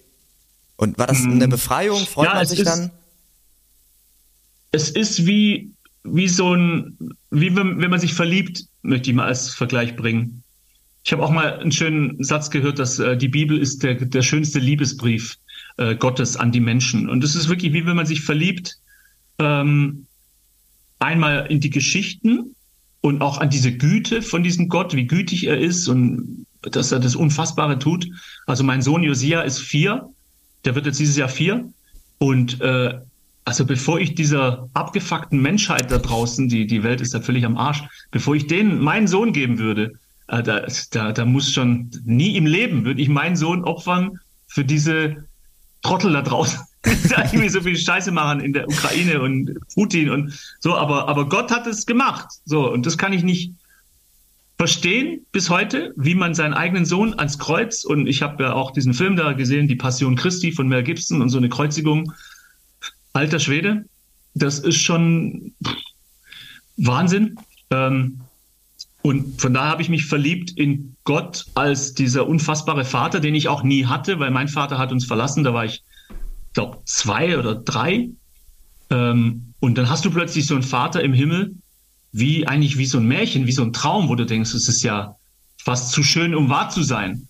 [0.77, 1.51] Und war das eine mhm.
[1.51, 2.07] Befreiung?
[2.07, 2.91] Freut ja, man sich ist, dann?
[4.71, 5.75] Es ist wie,
[6.05, 6.97] wie so ein,
[7.31, 10.45] wie wenn, wenn man sich verliebt, möchte ich mal als Vergleich bringen.
[11.09, 14.21] Ich habe auch mal einen schönen Satz gehört, dass äh, die Bibel ist der, der
[14.21, 15.39] schönste Liebesbrief
[15.79, 17.09] äh, Gottes an die Menschen.
[17.09, 18.77] Und es ist wirklich wie wenn man sich verliebt,
[19.39, 20.05] ähm,
[20.99, 22.55] einmal in die Geschichten
[23.01, 27.01] und auch an diese Güte von diesem Gott, wie gütig er ist und dass er
[27.01, 28.07] das Unfassbare tut.
[28.47, 30.11] Also mein Sohn Josia ist vier,
[30.67, 31.73] der wird jetzt dieses Jahr vier.
[32.19, 32.99] Und äh,
[33.47, 37.57] also bevor ich dieser abgefuckten Menschheit da draußen, die, die Welt ist da völlig am
[37.57, 39.95] Arsch, bevor ich denen meinen Sohn geben würde,
[40.29, 45.25] da, da, da muss schon nie im Leben würde ich meinen Sohn opfern für diese
[45.83, 50.11] Trottel da draußen, die da irgendwie so viel Scheiße machen in der Ukraine und Putin
[50.11, 52.29] und so, aber, aber Gott hat es gemacht.
[52.45, 53.53] So, und das kann ich nicht
[54.59, 58.73] verstehen bis heute, wie man seinen eigenen Sohn ans Kreuz, und ich habe ja auch
[58.73, 62.13] diesen Film da gesehen, die Passion Christi von Mel Gibson und so eine Kreuzigung.
[63.13, 63.85] Alter Schwede,
[64.35, 65.55] das ist schon
[66.77, 67.37] Wahnsinn.
[67.71, 68.21] Ähm,
[69.03, 73.49] und von daher habe ich mich verliebt in Gott als dieser unfassbare Vater, den ich
[73.49, 75.83] auch nie hatte, weil mein Vater hat uns verlassen, da war ich,
[76.53, 78.11] glaube zwei oder drei.
[78.91, 81.55] Ähm, und dann hast du plötzlich so einen Vater im Himmel,
[82.13, 84.83] wie eigentlich wie so ein Märchen, wie so ein Traum, wo du denkst, es ist
[84.83, 85.17] ja
[85.63, 87.29] fast zu schön, um wahr zu sein.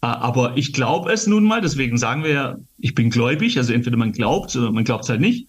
[0.00, 3.98] Aber ich glaube es nun mal, deswegen sagen wir ja, ich bin gläubig, also entweder
[3.98, 5.46] man glaubt oder man glaubt es halt nicht.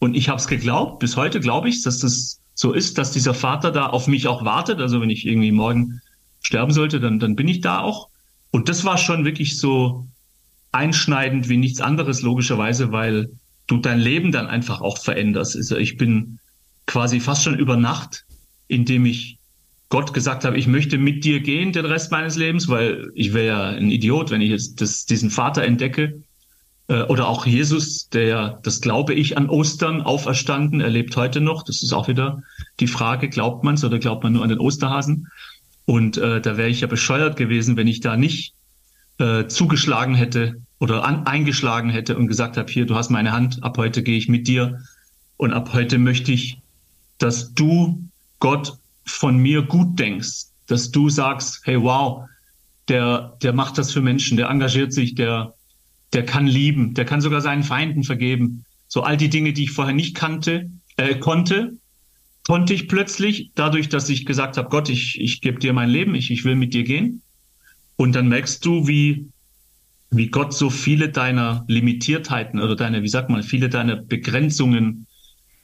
[0.00, 3.34] Und ich habe es geglaubt, bis heute glaube ich, dass das so ist, dass dieser
[3.34, 4.80] Vater da auf mich auch wartet.
[4.80, 6.00] Also wenn ich irgendwie morgen
[6.42, 8.08] sterben sollte, dann, dann bin ich da auch.
[8.50, 10.06] Und das war schon wirklich so
[10.72, 13.30] einschneidend wie nichts anderes, logischerweise, weil
[13.66, 15.56] du dein Leben dann einfach auch veränderst.
[15.56, 16.38] Also ich bin
[16.86, 18.24] quasi fast schon über Nacht,
[18.68, 19.38] indem ich
[19.88, 23.46] Gott gesagt habe, ich möchte mit dir gehen den Rest meines Lebens, weil ich wäre
[23.46, 26.22] ja ein Idiot, wenn ich jetzt das, diesen Vater entdecke
[26.88, 31.62] oder auch Jesus, der, das glaube ich, an Ostern auferstanden, er lebt heute noch.
[31.62, 32.42] Das ist auch wieder
[32.80, 35.28] die Frage, glaubt man es oder glaubt man nur an den Osterhasen?
[35.84, 38.54] Und äh, da wäre ich ja bescheuert gewesen, wenn ich da nicht
[39.18, 43.62] äh, zugeschlagen hätte oder an, eingeschlagen hätte und gesagt habe, hier, du hast meine Hand,
[43.62, 44.80] ab heute gehe ich mit dir
[45.36, 46.58] und ab heute möchte ich,
[47.18, 52.24] dass du Gott von mir gut denkst, dass du sagst, hey wow,
[52.88, 55.54] der, der macht das für Menschen, der engagiert sich, der,
[56.12, 58.64] der kann lieben, der kann sogar seinen Feinden vergeben.
[58.88, 61.76] So all die Dinge, die ich vorher nicht kannte, äh, konnte,
[62.46, 66.14] konnte ich plötzlich, dadurch, dass ich gesagt habe, Gott, ich, ich gebe dir mein Leben,
[66.14, 67.22] ich, ich will mit dir gehen.
[67.96, 69.28] Und dann merkst du, wie,
[70.10, 75.06] wie Gott so viele deiner Limitiertheiten oder deine, wie sagt man, viele deiner Begrenzungen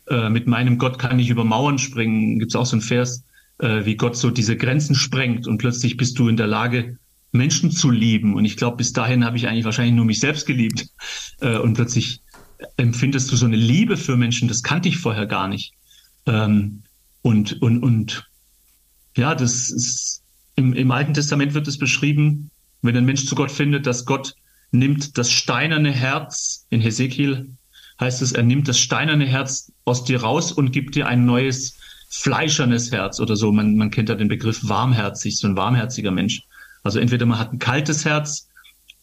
[0.08, 2.38] äh, mit meinem Gott kann ich über Mauern springen.
[2.38, 3.24] Gibt es auch so einen Vers,
[3.58, 6.98] äh, wie Gott so diese Grenzen sprengt und plötzlich bist du in der Lage,
[7.32, 8.34] Menschen zu lieben.
[8.34, 10.88] Und ich glaube, bis dahin habe ich eigentlich wahrscheinlich nur mich selbst geliebt.
[11.40, 12.22] Äh, und plötzlich
[12.76, 15.72] empfindest du so eine Liebe für Menschen, das kannte ich vorher gar nicht.
[16.26, 16.82] Ähm,
[17.22, 18.28] und, und, und
[19.16, 20.22] ja, das ist
[20.56, 22.50] im, im Alten Testament wird es beschrieben,
[22.82, 24.34] wenn ein Mensch zu Gott findet, dass Gott
[24.70, 27.56] nimmt das steinerne Herz, in Hesekiel
[28.00, 31.76] heißt es, er nimmt das steinerne Herz aus dir raus und gibt dir ein neues
[32.08, 33.52] fleischernes Herz oder so.
[33.52, 36.42] Man, man kennt ja den Begriff warmherzig, so ein warmherziger Mensch.
[36.88, 38.48] Also entweder man hat ein kaltes Herz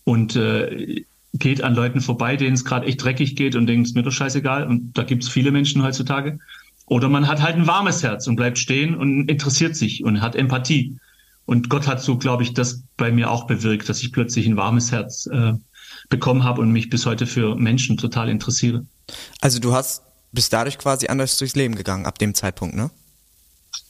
[0.06, 3.96] und äh, geht an Leuten vorbei, denen es gerade echt dreckig geht und denkt, ist
[3.96, 4.66] mir doch scheißegal.
[4.66, 6.40] Und da gibt es viele Menschen heutzutage.
[6.88, 10.36] Oder man hat halt ein warmes Herz und bleibt stehen und interessiert sich und hat
[10.36, 10.98] Empathie.
[11.46, 14.58] Und Gott hat so, glaube ich, das bei mir auch bewirkt, dass ich plötzlich ein
[14.58, 15.54] warmes Herz äh,
[16.10, 18.84] bekommen habe und mich bis heute für Menschen total interessiere.
[19.42, 22.90] Also du hast bist dadurch quasi anders durchs Leben gegangen, ab dem Zeitpunkt, ne?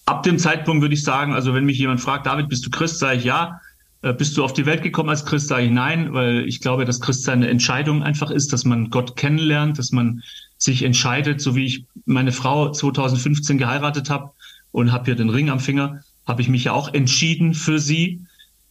[0.06, 3.00] Ab dem Zeitpunkt würde ich sagen, also wenn mich jemand fragt, David, bist du Christ,
[3.00, 3.60] sage ich ja.
[4.06, 6.86] Äh, bist du auf die Welt gekommen als Christ, sage ich nein, weil ich glaube,
[6.86, 10.22] dass Christ eine Entscheidung einfach ist, dass man Gott kennenlernt, dass man
[10.58, 14.30] sich entscheidet, so wie ich meine Frau 2015 geheiratet habe
[14.72, 18.22] und habe hier den Ring am Finger, habe ich mich ja auch entschieden für sie.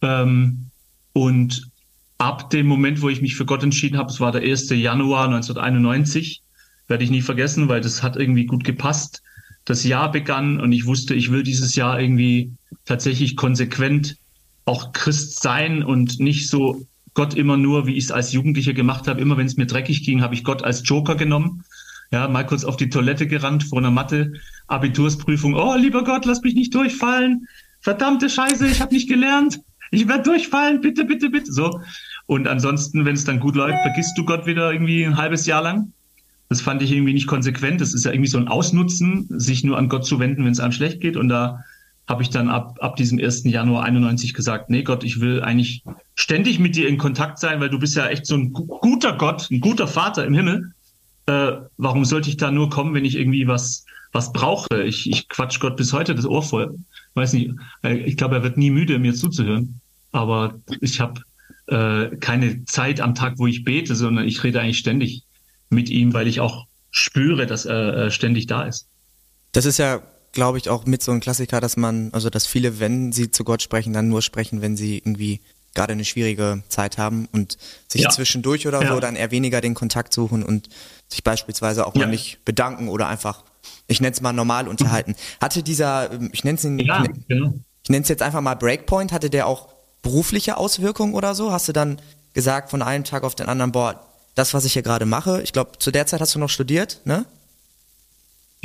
[0.01, 0.67] Ähm,
[1.11, 1.69] und
[2.17, 4.69] ab dem Moment, wo ich mich für Gott entschieden habe, es war der 1.
[4.69, 6.43] Januar 1991,
[6.87, 9.21] werde ich nie vergessen, weil das hat irgendwie gut gepasst.
[9.65, 12.53] Das Jahr begann und ich wusste, ich will dieses Jahr irgendwie
[12.85, 14.15] tatsächlich konsequent
[14.65, 19.07] auch Christ sein und nicht so Gott immer nur, wie ich es als Jugendlicher gemacht
[19.07, 19.21] habe.
[19.21, 21.63] Immer wenn es mir dreckig ging, habe ich Gott als Joker genommen.
[22.11, 25.55] Ja, mal kurz auf die Toilette gerannt vor einer Mathe-Abitursprüfung.
[25.55, 27.47] Oh, lieber Gott, lass mich nicht durchfallen.
[27.81, 29.61] Verdammte Scheiße, ich habe nicht gelernt.
[29.91, 31.51] Ich werde durchfallen, bitte, bitte, bitte.
[31.51, 31.79] So.
[32.25, 35.61] Und ansonsten, wenn es dann gut läuft, vergisst du Gott wieder irgendwie ein halbes Jahr
[35.61, 35.93] lang.
[36.49, 37.81] Das fand ich irgendwie nicht konsequent.
[37.81, 40.59] Das ist ja irgendwie so ein Ausnutzen, sich nur an Gott zu wenden, wenn es
[40.59, 41.17] einem schlecht geht.
[41.17, 41.63] Und da
[42.07, 43.45] habe ich dann ab, ab diesem 1.
[43.45, 47.69] Januar 91 gesagt, nee Gott, ich will eigentlich ständig mit dir in Kontakt sein, weil
[47.69, 50.71] du bist ja echt so ein guter Gott, ein guter Vater im Himmel.
[51.25, 54.83] Äh, warum sollte ich da nur kommen, wenn ich irgendwie was, was brauche?
[54.83, 56.77] Ich, ich quatsch Gott bis heute das Ohr voll.
[57.15, 57.51] Weiß nicht,
[57.83, 59.81] äh, ich glaube, er wird nie müde, mir zuzuhören.
[60.11, 61.21] Aber ich habe
[61.67, 65.23] äh, keine Zeit am Tag, wo ich bete, sondern ich rede eigentlich ständig
[65.69, 68.87] mit ihm, weil ich auch spüre, dass er äh, ständig da ist.
[69.51, 70.01] Das ist ja,
[70.35, 73.43] glaube ich, auch mit so ein Klassiker, dass man, also dass viele, wenn sie zu
[73.43, 75.41] Gott sprechen, dann nur sprechen, wenn sie irgendwie
[75.73, 78.09] gerade eine schwierige Zeit haben und sich ja.
[78.09, 78.93] zwischendurch oder ja.
[78.93, 80.69] so dann eher weniger den Kontakt suchen und
[81.09, 82.01] sich beispielsweise auch ja.
[82.01, 83.43] mal nicht bedanken oder einfach,
[83.87, 85.15] ich nenne es mal normal unterhalten.
[85.41, 87.53] Hatte dieser, ich nenne es ja, genau.
[87.83, 89.69] ich nenne es jetzt einfach mal Breakpoint, hatte der auch
[90.01, 91.51] berufliche Auswirkungen oder so?
[91.51, 91.99] Hast du dann
[92.33, 95.41] gesagt von einem Tag auf den anderen, boah, das, was ich hier gerade mache.
[95.41, 97.25] Ich glaube, zu der Zeit hast du noch studiert, ne?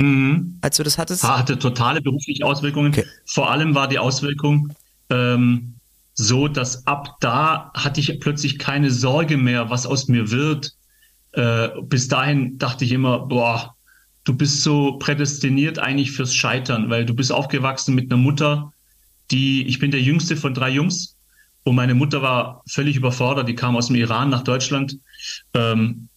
[0.01, 0.57] Mhm.
[0.61, 1.23] Als du das hattest?
[1.23, 2.91] Hatte totale berufliche Auswirkungen.
[2.91, 3.05] Okay.
[3.25, 4.73] Vor allem war die Auswirkung
[5.09, 5.75] ähm,
[6.13, 10.73] so, dass ab da hatte ich plötzlich keine Sorge mehr, was aus mir wird.
[11.33, 13.75] Äh, bis dahin dachte ich immer, boah,
[14.23, 18.73] du bist so prädestiniert eigentlich fürs Scheitern, weil du bist aufgewachsen mit einer Mutter,
[19.29, 21.15] die, ich bin der jüngste von drei Jungs
[21.63, 24.97] und meine Mutter war völlig überfordert, die kam aus dem Iran nach Deutschland
[25.53, 26.09] ähm,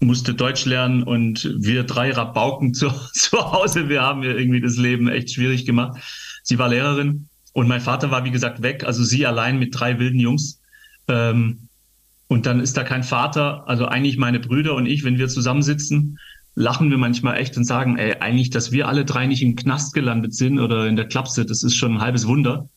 [0.00, 4.76] musste Deutsch lernen und wir drei Rabauken zu, zu Hause, wir haben ihr irgendwie das
[4.76, 6.00] Leben echt schwierig gemacht.
[6.42, 9.98] Sie war Lehrerin und mein Vater war, wie gesagt, weg, also sie allein mit drei
[9.98, 10.60] wilden Jungs.
[11.08, 11.68] Ähm,
[12.28, 16.18] und dann ist da kein Vater, also eigentlich meine Brüder und ich, wenn wir zusammensitzen,
[16.54, 19.94] lachen wir manchmal echt und sagen, ey, eigentlich, dass wir alle drei nicht im Knast
[19.94, 22.68] gelandet sind oder in der Klapse, das ist schon ein halbes Wunder.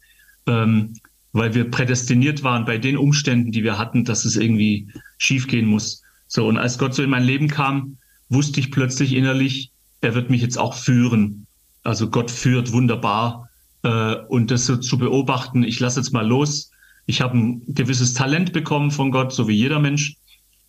[0.47, 0.95] Ähm,
[1.33, 6.02] weil wir prädestiniert waren bei den Umständen, die wir hatten, dass es irgendwie schiefgehen muss.
[6.27, 7.97] So, und als Gott so in mein Leben kam,
[8.29, 11.47] wusste ich plötzlich innerlich, er wird mich jetzt auch führen.
[11.83, 13.49] Also Gott führt wunderbar.
[13.83, 16.71] Äh, und das so zu beobachten, ich lasse jetzt mal los.
[17.05, 20.15] Ich habe ein gewisses Talent bekommen von Gott, so wie jeder Mensch.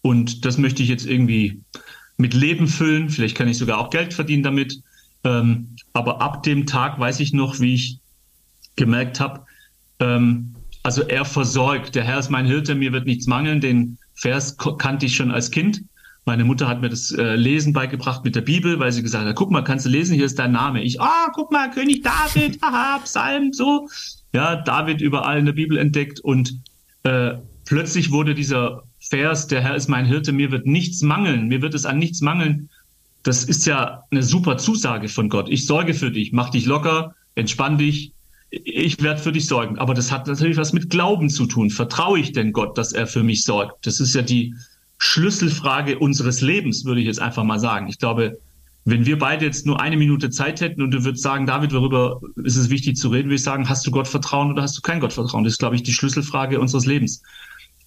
[0.02, 1.62] Und das möchte ich jetzt irgendwie
[2.16, 3.08] mit Leben füllen.
[3.08, 4.80] Vielleicht kann ich sogar auch Geld verdienen damit.
[5.24, 7.98] Ähm, aber ab dem Tag weiß ich noch, wie ich
[8.76, 9.46] gemerkt habe,
[10.00, 11.94] ähm, also er versorgt.
[11.94, 13.60] Der Herr ist mein Hirte, mir wird nichts mangeln.
[13.60, 15.82] Den Vers kannte ich schon als Kind.
[16.26, 19.36] Meine Mutter hat mir das äh, Lesen beigebracht mit der Bibel, weil sie gesagt hat,
[19.36, 20.82] guck mal, kannst du lesen, hier ist dein Name.
[20.82, 23.88] Ich, ah, oh, guck mal, König David, haha, Psalm, so.
[24.32, 26.58] Ja, David überall in der Bibel entdeckt und
[27.02, 27.34] äh,
[27.66, 31.74] plötzlich wurde dieser Vers, der Herr ist mein Hirte, mir wird nichts mangeln, mir wird
[31.74, 32.70] es an nichts mangeln.
[33.22, 35.48] Das ist ja eine super Zusage von Gott.
[35.50, 38.12] Ich sorge für dich, mach dich locker, entspann dich,
[38.64, 39.78] ich werde für dich sorgen.
[39.78, 41.70] Aber das hat natürlich was mit Glauben zu tun.
[41.70, 43.86] Vertraue ich denn Gott, dass er für mich sorgt?
[43.86, 44.54] Das ist ja die
[44.98, 47.88] Schlüsselfrage unseres Lebens, würde ich jetzt einfach mal sagen.
[47.88, 48.38] Ich glaube,
[48.84, 52.20] wenn wir beide jetzt nur eine Minute Zeit hätten und du würdest sagen, David, worüber
[52.44, 54.82] ist es wichtig zu reden, würde ich sagen, hast du Gott vertrauen oder hast du
[54.82, 55.44] kein Gottvertrauen?
[55.44, 57.22] Das ist, glaube ich, die Schlüsselfrage unseres Lebens.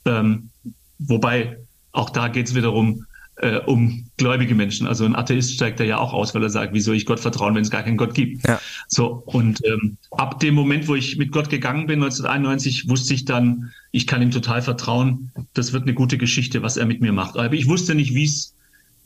[0.05, 0.49] Ähm,
[0.97, 1.57] wobei
[1.91, 3.05] auch da geht es wiederum
[3.37, 4.87] äh, um gläubige Menschen.
[4.87, 7.19] Also ein Atheist steigt da ja auch aus, weil er sagt, wie soll ich Gott
[7.19, 8.47] vertrauen, wenn es gar keinen Gott gibt?
[8.47, 8.59] Ja.
[8.87, 13.25] So, und ähm, ab dem Moment, wo ich mit Gott gegangen bin, 1991, wusste ich
[13.25, 17.13] dann, ich kann ihm total vertrauen, das wird eine gute Geschichte, was er mit mir
[17.13, 17.37] macht.
[17.37, 18.53] Aber ich wusste nicht, wie es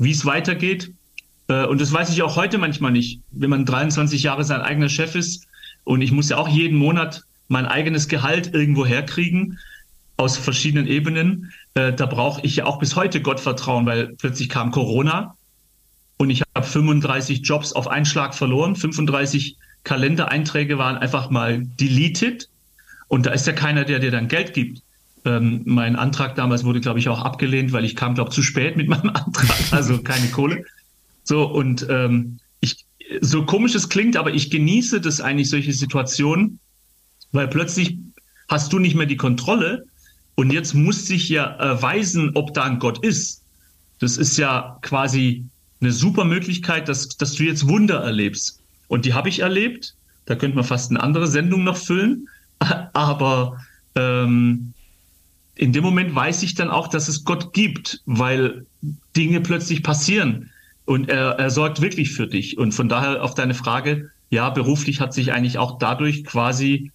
[0.02, 0.92] wie es weitergeht.
[1.48, 3.22] Äh, und das weiß ich auch heute manchmal nicht.
[3.32, 5.48] Wenn man 23 Jahre sein eigener Chef ist
[5.84, 9.60] und ich muss ja auch jeden Monat mein eigenes Gehalt irgendwo herkriegen,
[10.18, 11.52] aus verschiedenen Ebenen.
[11.74, 15.36] Äh, da brauche ich ja auch bis heute Gottvertrauen, weil plötzlich kam Corona
[16.18, 18.76] und ich habe 35 Jobs auf einen Schlag verloren.
[18.76, 22.48] 35 Kalendereinträge waren einfach mal deleted.
[23.08, 24.84] Und da ist ja keiner, der dir dann Geld gibt.
[25.26, 28.44] Ähm, mein Antrag damals wurde, glaube ich, auch abgelehnt, weil ich kam, glaube ich, zu
[28.44, 30.64] spät mit meinem Antrag, also keine Kohle.
[31.24, 32.86] So, und ähm, ich,
[33.22, 36.60] so komisch es klingt, aber ich genieße das eigentlich, solche Situationen,
[37.32, 37.98] weil plötzlich
[38.48, 39.86] hast du nicht mehr die Kontrolle,
[40.36, 43.44] und jetzt muss sich ja erweisen, ob da ein Gott ist.
[44.00, 45.46] Das ist ja quasi
[45.82, 48.60] eine super Möglichkeit, dass, dass du jetzt Wunder erlebst.
[48.88, 49.96] Und die habe ich erlebt.
[50.26, 52.28] Da könnte man fast eine andere Sendung noch füllen.
[52.94, 53.60] Aber
[53.96, 54.74] ähm,
[55.56, 58.66] in dem Moment weiß ich dann auch, dass es Gott gibt, weil
[59.16, 60.50] Dinge plötzlich passieren.
[60.86, 62.58] Und er, er sorgt wirklich für dich.
[62.58, 66.92] Und von daher auf deine Frage, ja, beruflich hat sich eigentlich auch dadurch quasi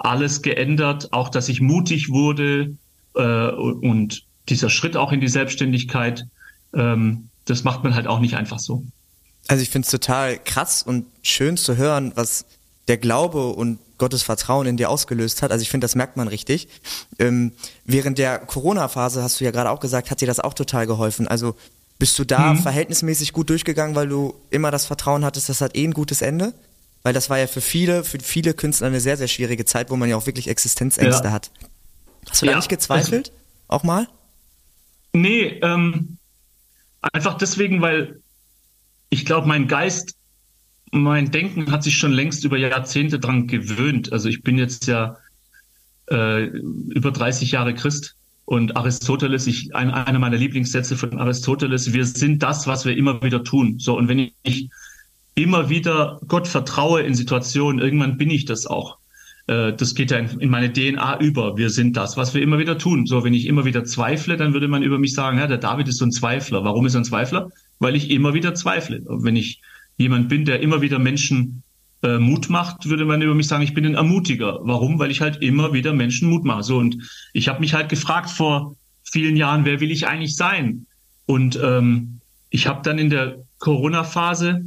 [0.00, 2.74] alles geändert, auch dass ich mutig wurde
[3.14, 6.26] äh, und dieser Schritt auch in die Selbstständigkeit,
[6.74, 8.84] ähm, das macht man halt auch nicht einfach so.
[9.46, 12.46] Also ich finde es total krass und schön zu hören, was
[12.88, 15.52] der Glaube und Gottes Vertrauen in dir ausgelöst hat.
[15.52, 16.68] Also ich finde, das merkt man richtig.
[17.18, 17.52] Ähm,
[17.84, 21.28] während der Corona-Phase, hast du ja gerade auch gesagt, hat dir das auch total geholfen.
[21.28, 21.54] Also
[21.98, 22.58] bist du da mhm.
[22.58, 26.54] verhältnismäßig gut durchgegangen, weil du immer das Vertrauen hattest, das hat eh ein gutes Ende?
[27.02, 29.96] Weil das war ja für viele, für viele Künstler eine sehr, sehr schwierige Zeit, wo
[29.96, 31.32] man ja auch wirklich Existenzängste ja.
[31.32, 31.50] hat.
[32.28, 33.28] Hast du ja, da nicht gezweifelt?
[33.28, 34.08] Also, auch mal?
[35.12, 36.18] Nee, ähm,
[37.00, 38.20] einfach deswegen, weil
[39.08, 40.14] ich glaube, mein Geist,
[40.92, 44.12] mein Denken hat sich schon längst über Jahrzehnte dran gewöhnt.
[44.12, 45.16] Also ich bin jetzt ja
[46.10, 52.04] äh, über 30 Jahre Christ und Aristoteles, ich, ein, einer meiner Lieblingssätze von Aristoteles, wir
[52.04, 53.78] sind das, was wir immer wieder tun.
[53.78, 54.70] So, und wenn ich
[55.42, 58.98] immer wieder Gott vertraue in Situationen, irgendwann bin ich das auch.
[59.46, 61.56] Äh, das geht ja in, meine DNA über.
[61.56, 63.06] Wir sind das, was wir immer wieder tun.
[63.06, 65.88] So, wenn ich immer wieder zweifle, dann würde man über mich sagen, ja, der David
[65.88, 66.64] ist so ein Zweifler.
[66.64, 67.50] Warum ist er ein Zweifler?
[67.78, 69.00] Weil ich immer wieder zweifle.
[69.00, 69.60] Und wenn ich
[69.96, 71.62] jemand bin, der immer wieder Menschen
[72.02, 74.60] äh, Mut macht, würde man über mich sagen, ich bin ein Ermutiger.
[74.62, 74.98] Warum?
[74.98, 76.62] Weil ich halt immer wieder Menschen Mut mache.
[76.62, 76.96] So, und
[77.32, 80.86] ich habe mich halt gefragt vor vielen Jahren, wer will ich eigentlich sein?
[81.26, 84.64] Und ähm, ich habe dann in der Corona-Phase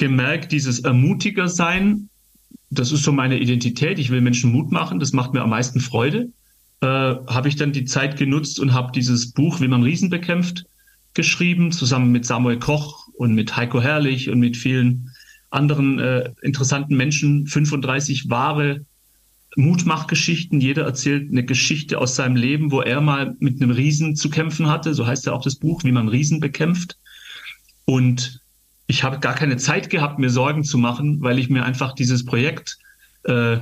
[0.00, 2.08] gemerkt, dieses Ermutiger sein,
[2.70, 3.98] das ist so meine Identität.
[3.98, 4.98] Ich will Menschen Mut machen.
[4.98, 6.30] Das macht mir am meisten Freude.
[6.80, 10.64] Äh, habe ich dann die Zeit genutzt und habe dieses Buch, wie man Riesen bekämpft,
[11.14, 15.10] geschrieben, zusammen mit Samuel Koch und mit Heiko Herrlich und mit vielen
[15.50, 17.46] anderen äh, interessanten Menschen.
[17.46, 18.86] 35 wahre
[19.56, 20.60] Mutmachgeschichten.
[20.60, 24.68] Jeder erzählt eine Geschichte aus seinem Leben, wo er mal mit einem Riesen zu kämpfen
[24.68, 24.94] hatte.
[24.94, 26.96] So heißt ja auch das Buch, wie man Riesen bekämpft.
[27.84, 28.39] Und
[28.90, 32.24] ich habe gar keine Zeit gehabt, mir Sorgen zu machen, weil ich mir einfach dieses
[32.24, 32.76] Projekt
[33.22, 33.58] äh,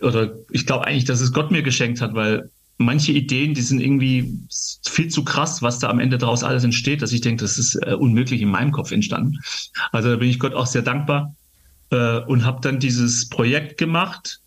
[0.00, 3.80] oder ich glaube eigentlich, dass es Gott mir geschenkt hat, weil manche Ideen, die sind
[3.80, 4.36] irgendwie
[4.84, 7.76] viel zu krass, was da am Ende daraus alles entsteht, dass ich denke, das ist
[7.86, 9.38] äh, unmöglich in meinem Kopf entstanden.
[9.92, 11.36] Also da bin ich Gott auch sehr dankbar
[11.90, 14.40] äh, und habe dann dieses Projekt gemacht.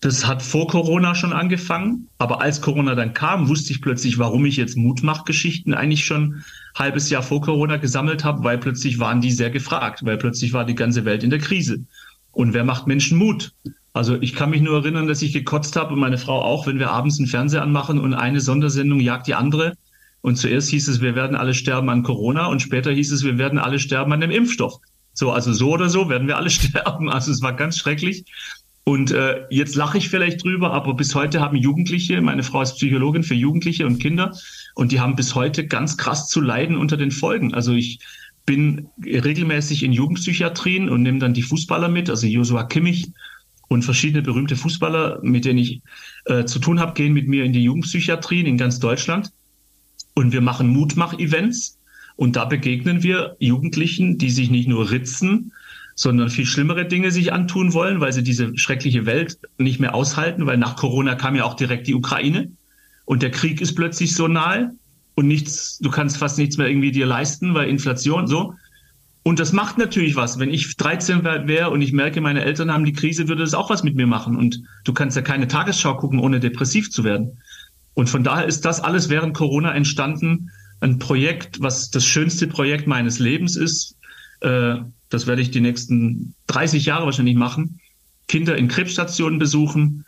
[0.00, 4.44] Das hat vor Corona schon angefangen, aber als Corona dann kam, wusste ich plötzlich, warum
[4.46, 6.42] ich jetzt Mutmachgeschichten eigentlich schon
[6.76, 10.64] halbes Jahr vor Corona gesammelt habe, weil plötzlich waren die sehr gefragt, weil plötzlich war
[10.64, 11.80] die ganze Welt in der Krise.
[12.32, 13.52] Und wer macht Menschen Mut?
[13.94, 16.78] Also ich kann mich nur erinnern, dass ich gekotzt habe und meine Frau auch, wenn
[16.78, 19.72] wir abends einen Fernseher anmachen und eine Sondersendung jagt die andere.
[20.20, 23.38] Und zuerst hieß es, wir werden alle sterben an Corona und später hieß es, wir
[23.38, 24.74] werden alle sterben an dem Impfstoff.
[25.14, 27.08] So, also so oder so werden wir alle sterben.
[27.08, 28.26] Also es war ganz schrecklich.
[28.84, 32.74] Und äh, jetzt lache ich vielleicht drüber, aber bis heute haben Jugendliche, meine Frau ist
[32.74, 34.32] Psychologin für Jugendliche und Kinder,
[34.76, 37.54] und die haben bis heute ganz krass zu leiden unter den Folgen.
[37.54, 37.98] Also ich
[38.44, 43.10] bin regelmäßig in Jugendpsychiatrien und nehme dann die Fußballer mit, also Joshua Kimmich
[43.68, 45.80] und verschiedene berühmte Fußballer, mit denen ich
[46.26, 49.32] äh, zu tun habe, gehen mit mir in die Jugendpsychiatrien in ganz Deutschland.
[50.14, 51.78] Und wir machen Mutmach-Events.
[52.16, 55.52] Und da begegnen wir Jugendlichen, die sich nicht nur ritzen,
[55.94, 60.44] sondern viel schlimmere Dinge sich antun wollen, weil sie diese schreckliche Welt nicht mehr aushalten,
[60.44, 62.52] weil nach Corona kam ja auch direkt die Ukraine
[63.06, 64.72] und der Krieg ist plötzlich so nahe
[65.14, 68.52] und nichts, du kannst fast nichts mehr irgendwie dir leisten, weil Inflation so.
[69.22, 70.38] Und das macht natürlich was.
[70.38, 73.70] Wenn ich 13 wäre und ich merke, meine Eltern haben die Krise, würde das auch
[73.70, 74.36] was mit mir machen.
[74.36, 77.38] Und du kannst ja keine Tagesschau gucken, ohne depressiv zu werden.
[77.94, 80.50] Und von daher ist das alles während Corona entstanden.
[80.80, 83.96] Ein Projekt, was das schönste Projekt meines Lebens ist.
[84.40, 84.76] Äh,
[85.08, 87.80] das werde ich die nächsten 30 Jahre wahrscheinlich machen.
[88.28, 90.04] Kinder in Krebsstationen besuchen,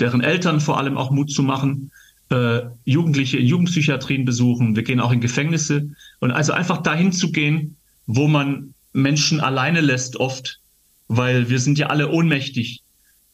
[0.00, 1.92] deren Eltern vor allem auch Mut zu machen,
[2.30, 4.76] äh, Jugendliche in Jugendpsychiatrien besuchen.
[4.76, 5.90] Wir gehen auch in Gefängnisse.
[6.20, 10.60] Und also einfach dahin zu gehen, wo man Menschen alleine lässt oft,
[11.08, 12.82] weil wir sind ja alle ohnmächtig.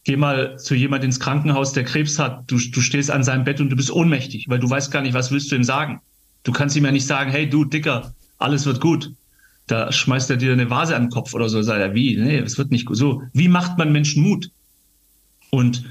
[0.05, 2.51] Geh mal zu jemand ins Krankenhaus, der Krebs hat.
[2.51, 5.15] Du, du stehst an seinem Bett und du bist ohnmächtig, weil du weißt gar nicht,
[5.15, 6.01] was willst du ihm sagen.
[6.45, 9.13] Du kannst ihm ja nicht sagen, hey du Dicker, alles wird gut.
[9.67, 11.61] Da schmeißt er dir eine Vase an den Kopf oder so.
[11.61, 12.17] Sagt er, wie?
[12.17, 12.97] Nee, es wird nicht gut.
[12.97, 14.51] So, wie macht man Menschen Mut?
[15.51, 15.85] Und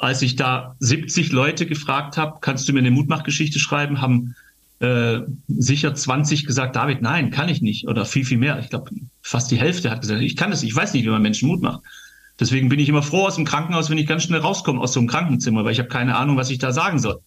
[0.00, 4.34] als ich da 70 Leute gefragt habe, kannst du mir eine Mutmachgeschichte schreiben, haben
[4.78, 7.86] äh, sicher 20 gesagt, David, nein, kann ich nicht.
[7.86, 8.58] Oder viel, viel mehr.
[8.60, 11.20] Ich glaube, fast die Hälfte hat gesagt, ich kann es, ich weiß nicht, wie man
[11.20, 11.82] Menschen Mut macht.
[12.40, 15.00] Deswegen bin ich immer froh aus dem Krankenhaus, wenn ich ganz schnell rauskomme aus so
[15.00, 17.20] einem Krankenzimmer, weil ich habe keine Ahnung, was ich da sagen soll.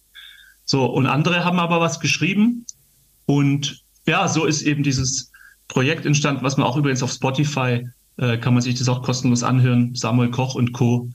[0.64, 2.66] So, und andere haben aber was geschrieben.
[3.24, 5.30] Und ja, so ist eben dieses
[5.68, 9.44] Projekt entstanden, was man auch übrigens auf Spotify, äh, kann man sich das auch kostenlos
[9.44, 9.94] anhören.
[9.94, 11.10] Samuel Koch und Co.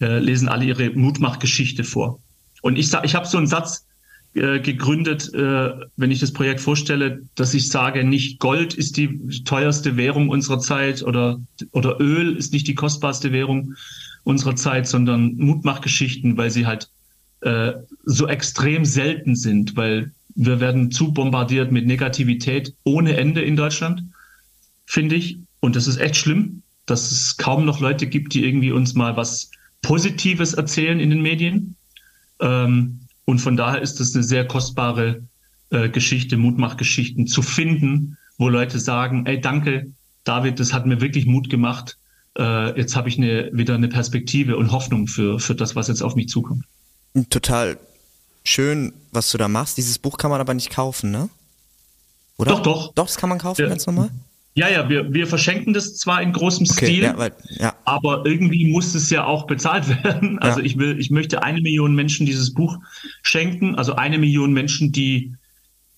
[0.00, 2.20] Äh, lesen alle ihre Mutmachgeschichte vor.
[2.62, 3.86] Und ich ich habe so einen Satz
[4.34, 9.44] äh, gegründet, äh, wenn ich das Projekt vorstelle, dass ich sage, nicht Gold ist die
[9.44, 13.74] teuerste Währung unserer Zeit oder, oder Öl ist nicht die kostbarste Währung
[14.24, 16.90] unserer Zeit, sondern Mutmachgeschichten, weil sie halt
[17.42, 23.54] äh, so extrem selten sind, weil wir werden zu bombardiert mit Negativität ohne Ende in
[23.54, 24.02] Deutschland,
[24.86, 25.38] finde ich.
[25.60, 29.16] Und das ist echt schlimm, dass es kaum noch Leute gibt, die irgendwie uns mal
[29.16, 29.50] was
[29.84, 31.76] Positives erzählen in den Medien.
[32.40, 35.22] Ähm, und von daher ist es eine sehr kostbare
[35.70, 39.92] äh, Geschichte, Mutmachgeschichten zu finden, wo Leute sagen, ey, danke,
[40.24, 41.96] David, das hat mir wirklich Mut gemacht.
[42.36, 46.02] Äh, jetzt habe ich eine, wieder eine Perspektive und Hoffnung für, für das, was jetzt
[46.02, 46.64] auf mich zukommt.
[47.30, 47.78] Total
[48.42, 49.76] schön, was du da machst.
[49.76, 51.28] Dieses Buch kann man aber nicht kaufen, ne?
[52.36, 52.50] Oder?
[52.52, 52.92] Doch, doch.
[52.94, 53.68] Doch, das kann man kaufen, ja.
[53.68, 54.10] ganz normal?
[54.56, 57.74] Ja, ja, wir, wir verschenken das zwar in großem okay, Stil, ja, weil, ja.
[57.84, 60.38] aber irgendwie muss es ja auch bezahlt werden.
[60.38, 60.66] Also ja.
[60.66, 62.78] ich will, ich möchte eine Million Menschen dieses Buch
[63.22, 65.34] schenken, also eine Million Menschen, die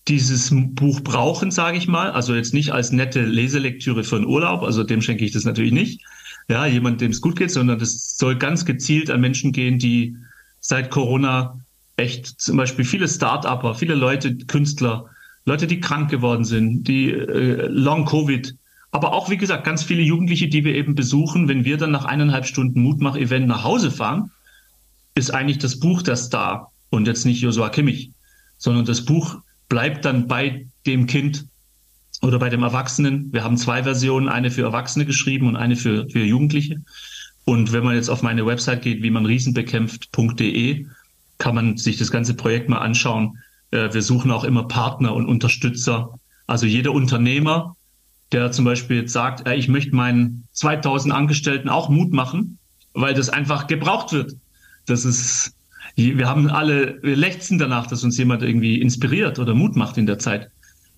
[0.08, 2.10] dieses Buch brauchen, sage ich mal.
[2.10, 5.72] Also jetzt nicht als nette Leselektüre für einen Urlaub, also dem schenke ich das natürlich
[5.72, 6.00] nicht.
[6.48, 10.16] Ja, jemand, dem es gut geht, sondern das soll ganz gezielt an Menschen gehen, die
[10.60, 11.58] seit Corona
[11.96, 15.10] echt zum Beispiel viele Start-Upper, viele Leute, Künstler,
[15.46, 18.54] Leute, die krank geworden sind, die äh, Long-Covid,
[18.90, 21.48] aber auch, wie gesagt, ganz viele Jugendliche, die wir eben besuchen.
[21.48, 24.30] Wenn wir dann nach eineinhalb Stunden Mutmach-Event nach Hause fahren,
[25.14, 28.10] ist eigentlich das Buch der Star und jetzt nicht Joshua Kimmich,
[28.58, 31.46] sondern das Buch bleibt dann bei dem Kind
[32.22, 33.32] oder bei dem Erwachsenen.
[33.32, 36.82] Wir haben zwei Versionen, eine für Erwachsene geschrieben und eine für, für Jugendliche.
[37.44, 40.86] Und wenn man jetzt auf meine Website geht, wie man Riesen bekämpft.de,
[41.38, 43.38] kann man sich das ganze Projekt mal anschauen.
[43.70, 46.18] Äh, wir suchen auch immer Partner und Unterstützer.
[46.46, 47.76] Also jeder Unternehmer,
[48.32, 52.58] der zum Beispiel jetzt sagt, ich möchte meinen 2000 Angestellten auch Mut machen,
[52.94, 54.34] weil das einfach gebraucht wird.
[54.86, 55.54] Das ist,
[55.96, 60.06] wir haben alle, wir lechzen danach, dass uns jemand irgendwie inspiriert oder Mut macht in
[60.06, 60.50] der Zeit.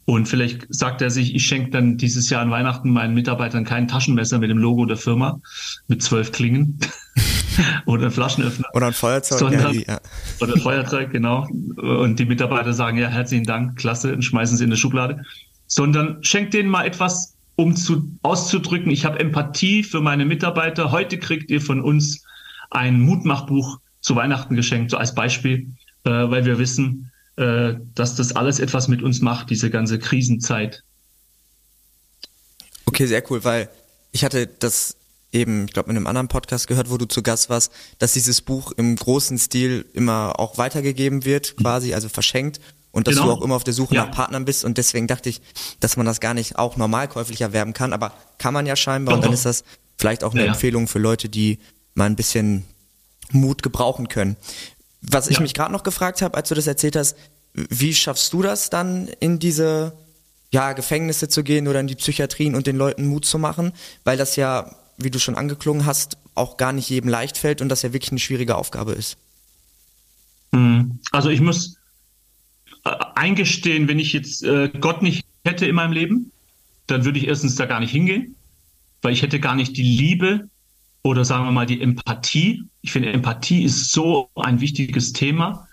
[0.05, 3.89] Und vielleicht sagt er sich, ich schenke dann dieses Jahr an Weihnachten meinen Mitarbeitern kein
[3.89, 5.39] Taschenmesser mit dem Logo der Firma
[5.87, 6.79] mit zwölf Klingen
[7.87, 8.67] oder ein Flaschenöffner.
[8.75, 9.39] Oder ein Feuerzeug.
[9.39, 10.01] Sondern, ja,
[10.41, 11.47] Oder ein Feuerzeug, genau.
[11.77, 15.25] Und die Mitarbeiter sagen, ja, herzlichen Dank, klasse, und schmeißen sie in eine Schublade.
[15.67, 20.93] Sondern schenkt denen mal etwas, um zu, auszudrücken, ich habe Empathie für meine Mitarbeiter.
[20.93, 22.25] Heute kriegt ihr von uns
[22.71, 25.67] ein Mutmachbuch zu Weihnachten geschenkt, so als Beispiel,
[26.05, 30.83] äh, weil wir wissen, äh, dass das alles etwas mit uns macht, diese ganze Krisenzeit.
[32.87, 33.69] Okay, sehr cool, weil
[34.13, 34.97] ich hatte das
[35.33, 38.41] eben, ich glaube, in einem anderen Podcast gehört, wo du zu Gast warst, dass dieses
[38.41, 42.61] Buch im großen Stil immer auch weitergegeben wird, quasi, also verschenkt
[42.91, 43.27] und dass genau.
[43.27, 44.07] du auch immer auf der Suche ja.
[44.07, 45.41] nach Partnern bist und deswegen dachte ich,
[45.81, 49.13] dass man das gar nicht auch normal käuflich erwerben kann, aber kann man ja scheinbar
[49.13, 49.65] doch, und dann ist das
[49.99, 51.59] vielleicht auch eine ja, Empfehlung für Leute, die
[51.95, 52.65] mal ein bisschen
[53.31, 54.37] Mut gebrauchen können.
[55.03, 55.43] Was ich ja.
[55.43, 57.17] mich gerade noch gefragt habe, als du das erzählt hast,
[57.53, 59.93] wie schaffst du das dann in diese
[60.51, 63.73] ja, Gefängnisse zu gehen oder in die Psychiatrien und den Leuten Mut zu machen?
[64.05, 67.69] Weil das ja, wie du schon angeklungen hast, auch gar nicht jedem leicht fällt und
[67.69, 69.17] das ja wirklich eine schwierige Aufgabe ist.
[70.53, 70.99] Hm.
[71.13, 71.77] Also ich muss
[72.85, 76.33] äh, eingestehen, wenn ich jetzt äh, Gott nicht hätte in meinem Leben,
[76.87, 78.35] dann würde ich erstens da gar nicht hingehen,
[79.03, 80.49] weil ich hätte gar nicht die Liebe
[81.03, 82.65] oder sagen wir mal die Empathie.
[82.83, 85.69] Ich finde, Empathie ist so ein wichtiges Thema.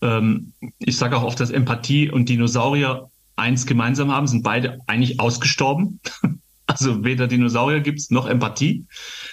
[0.00, 5.20] Ähm, ich sage auch oft, dass Empathie und Dinosaurier eins gemeinsam haben, sind beide eigentlich
[5.20, 6.00] ausgestorben.
[6.70, 8.86] Also weder Dinosaurier gibt es noch Empathie.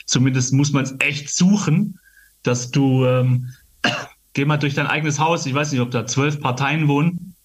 [0.06, 2.00] Zumindest muss man es echt suchen,
[2.42, 3.50] dass du, ähm,
[4.34, 7.36] geh mal durch dein eigenes Haus, ich weiß nicht, ob da zwölf Parteien wohnen.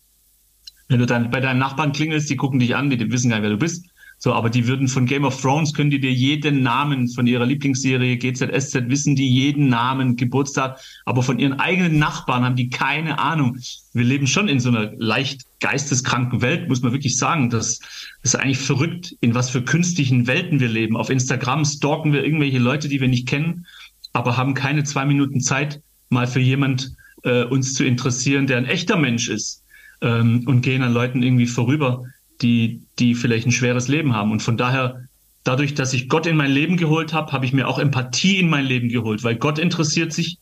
[0.88, 3.44] Wenn du dann bei deinen Nachbarn klingelst, die gucken dich an, die wissen gar nicht,
[3.44, 3.86] wer du bist.
[4.24, 7.44] So, aber die würden von Game of Thrones, können die dir jeden Namen von ihrer
[7.44, 13.18] Lieblingsserie GZSZ, wissen die jeden Namen, Geburtstag, aber von ihren eigenen Nachbarn haben die keine
[13.18, 13.58] Ahnung.
[13.92, 17.50] Wir leben schon in so einer leicht geisteskranken Welt, muss man wirklich sagen.
[17.50, 17.80] Das,
[18.22, 20.96] ist eigentlich verrückt, in was für künstlichen Welten wir leben.
[20.96, 23.66] Auf Instagram stalken wir irgendwelche Leute, die wir nicht kennen,
[24.12, 26.94] aber haben keine zwei Minuten Zeit, mal für jemand
[27.24, 29.64] äh, uns zu interessieren, der ein echter Mensch ist
[30.00, 32.04] ähm, und gehen an Leuten irgendwie vorüber
[32.42, 34.32] die, die vielleicht ein schweres Leben haben.
[34.32, 35.04] Und von daher,
[35.44, 38.48] dadurch, dass ich Gott in mein Leben geholt habe, habe ich mir auch Empathie in
[38.48, 40.38] mein Leben geholt, weil Gott interessiert sich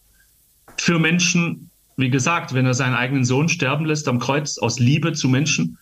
[0.76, 5.12] für Menschen, wie gesagt, wenn er seinen eigenen Sohn sterben lässt am Kreuz aus Liebe
[5.12, 5.78] zu Menschen,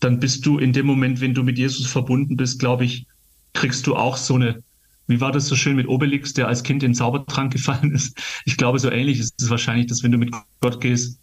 [0.00, 3.06] dann bist du in dem Moment, wenn du mit Jesus verbunden bist, glaube ich,
[3.52, 4.62] kriegst du auch so eine,
[5.06, 8.18] wie war das so schön mit Obelix, der als Kind in den Zaubertrank gefallen ist?
[8.46, 11.18] Ich glaube, so ähnlich ist es wahrscheinlich, dass wenn du mit Gott gehst,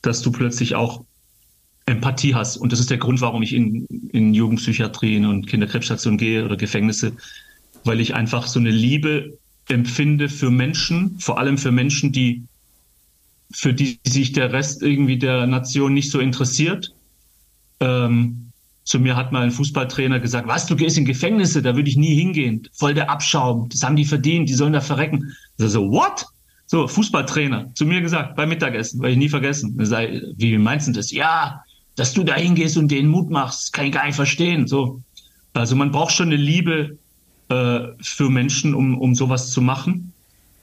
[0.00, 1.04] dass du plötzlich auch
[1.86, 2.56] Empathie hast.
[2.56, 7.12] Und das ist der Grund, warum ich in, in Jugendpsychiatrien und Kinderkrebsstationen gehe oder Gefängnisse,
[7.84, 12.44] weil ich einfach so eine Liebe empfinde für Menschen, vor allem für Menschen, die
[13.52, 16.92] für die sich der Rest irgendwie der Nation nicht so interessiert.
[17.80, 18.50] Ähm,
[18.84, 21.96] zu mir hat mal ein Fußballtrainer gesagt, was, du gehst in Gefängnisse, da würde ich
[21.96, 22.68] nie hingehen.
[22.72, 25.34] Voll der Abschaum, das haben die verdient, die sollen da verrecken.
[25.56, 26.26] So, what?
[26.66, 29.76] So, Fußballtrainer, zu mir gesagt, beim Mittagessen, weil ich nie vergessen.
[29.84, 31.12] Sei, wie meinst du das?
[31.12, 31.62] Ja,
[31.96, 34.66] dass du da hingehst und denen Mut machst, kann ich gar nicht verstehen.
[34.66, 35.00] So.
[35.52, 36.98] Also man braucht schon eine Liebe
[37.48, 40.12] äh, für Menschen, um, um sowas zu machen.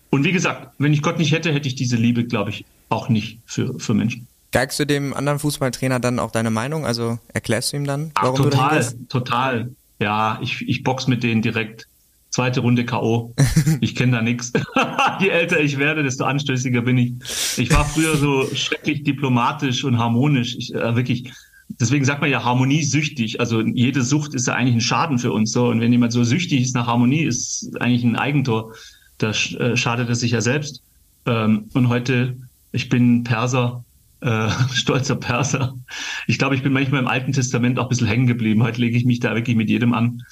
[0.10, 3.08] Und wie gesagt, wenn ich Gott nicht hätte, hätte ich diese Liebe, glaube ich, auch
[3.08, 4.28] nicht für, für Menschen.
[4.52, 6.86] Geigst du dem anderen Fußballtrainer dann auch deine Meinung?
[6.86, 9.10] Also erklärst du ihm dann, warum Ach, total, du hingehst?
[9.10, 11.88] Total, Ja, ich, ich box mit denen direkt.
[12.32, 13.34] Zweite Runde K.O.
[13.82, 14.54] Ich kenne da nichts.
[15.20, 17.14] Je älter ich werde, desto anstößiger bin ich.
[17.58, 20.56] Ich war früher so schrecklich diplomatisch und harmonisch.
[20.58, 21.32] Ich, äh, wirklich.
[21.80, 23.40] Deswegen sagt man ja harmoniesüchtig.
[23.40, 25.52] Also jede Sucht ist ja eigentlich ein Schaden für uns.
[25.52, 25.68] So.
[25.68, 28.74] Und wenn jemand so süchtig ist nach Harmonie, ist eigentlich ein Eigentor.
[29.18, 30.82] Da äh, schadet er sich ja selbst.
[31.26, 32.38] Ähm, und heute,
[32.72, 33.84] ich bin Perser,
[34.22, 35.76] äh, stolzer Perser.
[36.28, 38.64] Ich glaube, ich bin manchmal im Alten Testament auch ein bisschen hängen geblieben.
[38.64, 40.24] Heute lege ich mich da wirklich mit jedem an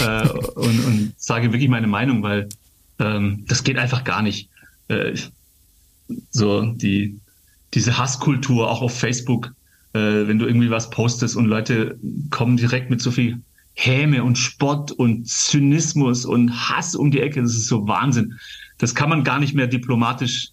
[0.00, 2.48] äh, und, und sage wirklich meine Meinung, weil
[2.98, 4.48] ähm, das geht einfach gar nicht.
[4.88, 5.14] Äh,
[6.30, 7.18] so die
[7.74, 9.52] diese Hasskultur auch auf Facebook,
[9.92, 11.98] äh, wenn du irgendwie was postest und Leute
[12.30, 13.42] kommen direkt mit so viel
[13.74, 18.38] Häme und Spott und Zynismus und Hass um die Ecke, das ist so Wahnsinn.
[18.78, 20.48] Das kann man gar nicht mehr diplomatisch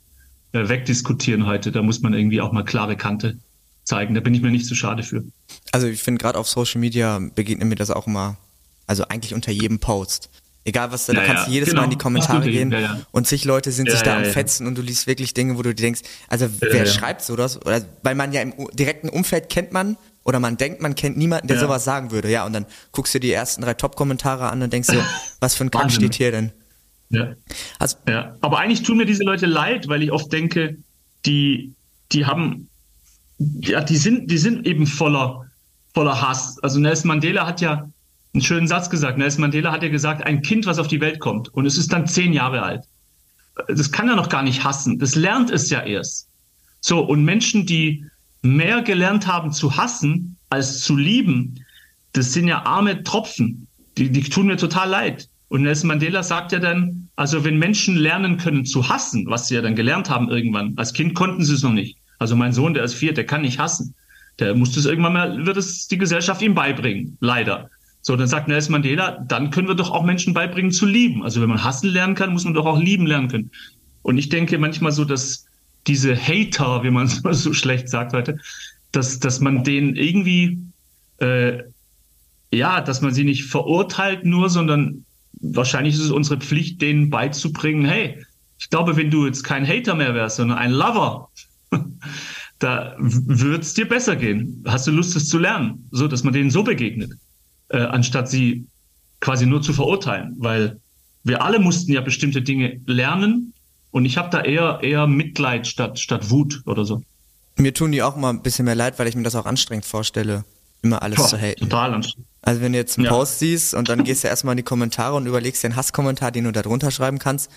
[0.69, 1.71] wegdiskutieren heute.
[1.71, 3.37] Da muss man irgendwie auch mal klare Kante
[3.83, 4.15] zeigen.
[4.15, 5.23] Da bin ich mir nicht so schade für.
[5.71, 8.37] Also ich finde gerade auf Social Media begegnet mir das auch immer,
[8.87, 10.29] also eigentlich unter jedem Post.
[10.67, 11.81] Egal was, da ja, kannst du jedes genau.
[11.81, 13.01] Mal in die Kommentare gehen ja, ja.
[13.11, 15.75] und zig Leute sind sich da am Fetzen und du liest wirklich Dinge, wo du
[15.75, 17.61] dir denkst, also wer schreibt sowas?
[17.63, 21.47] Oder weil man ja im direkten Umfeld kennt man oder man denkt, man kennt niemanden,
[21.47, 22.31] der sowas sagen würde.
[22.31, 25.05] Ja, und dann guckst du die ersten drei Top-Kommentare an und denkst dir,
[25.39, 26.51] was für ein Kack steht hier denn?
[27.09, 27.33] Ja.
[27.79, 28.35] Also, ja.
[28.41, 30.77] Aber eigentlich tun mir diese Leute leid, weil ich oft denke,
[31.25, 31.73] die,
[32.11, 32.69] die haben,
[33.37, 35.45] ja, die sind, die sind eben voller,
[35.93, 36.59] voller Hass.
[36.59, 37.89] Also Nelson Mandela hat ja
[38.33, 39.17] einen schönen Satz gesagt.
[39.17, 41.91] Nelson Mandela hat ja gesagt, ein Kind, was auf die Welt kommt und es ist
[41.93, 42.83] dann zehn Jahre alt.
[43.67, 44.99] Das kann er noch gar nicht hassen.
[44.99, 46.27] Das lernt es ja erst.
[46.81, 48.05] So, und Menschen, die
[48.41, 51.63] mehr gelernt haben zu hassen als zu lieben,
[52.13, 53.67] das sind ja arme Tropfen.
[53.97, 55.29] Die, die tun mir total leid.
[55.47, 59.55] Und Nelson Mandela sagt ja dann, also wenn Menschen lernen können zu hassen, was sie
[59.55, 61.97] ja dann gelernt haben irgendwann, als Kind konnten sie es noch nicht.
[62.19, 63.93] Also mein Sohn, der ist vier, der kann nicht hassen.
[64.39, 67.69] Der muss das irgendwann mal, wird es die Gesellschaft ihm beibringen, leider.
[68.01, 71.23] So, dann sagt Nelson Mandela, dann können wir doch auch Menschen beibringen zu lieben.
[71.23, 73.51] Also wenn man hassen lernen kann, muss man doch auch lieben lernen können.
[74.01, 75.45] Und ich denke manchmal so, dass
[75.87, 78.37] diese Hater, wie man es so schlecht sagt heute,
[78.91, 80.59] dass, dass man denen irgendwie,
[81.17, 81.63] äh,
[82.51, 85.05] ja, dass man sie nicht verurteilt nur, sondern
[85.41, 88.23] wahrscheinlich ist es unsere Pflicht, denen beizubringen, hey,
[88.57, 91.29] ich glaube, wenn du jetzt kein Hater mehr wärst, sondern ein Lover,
[92.59, 94.63] da wird es dir besser gehen.
[94.67, 95.87] Hast du Lust, es zu lernen?
[95.91, 97.11] So, dass man denen so begegnet,
[97.69, 98.65] äh, anstatt sie
[99.19, 100.79] quasi nur zu verurteilen, weil
[101.23, 103.53] wir alle mussten ja bestimmte Dinge lernen
[103.91, 107.01] und ich habe da eher eher Mitleid statt statt Wut oder so.
[107.57, 109.85] Mir tun die auch mal ein bisschen mehr leid, weil ich mir das auch anstrengend
[109.85, 110.43] vorstelle,
[110.85, 111.61] immer alles Boah, zu haten.
[111.61, 112.27] Total anstrengend.
[112.41, 113.11] Also wenn du jetzt einen ja.
[113.11, 116.31] Post siehst und dann gehst du erstmal in die Kommentare und überlegst dir einen Hasskommentar,
[116.31, 117.49] den du da drunter schreiben kannst,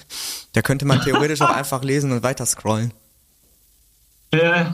[0.55, 2.93] da könnte man theoretisch auch einfach lesen und weiter scrollen.
[4.31, 4.65] Äh,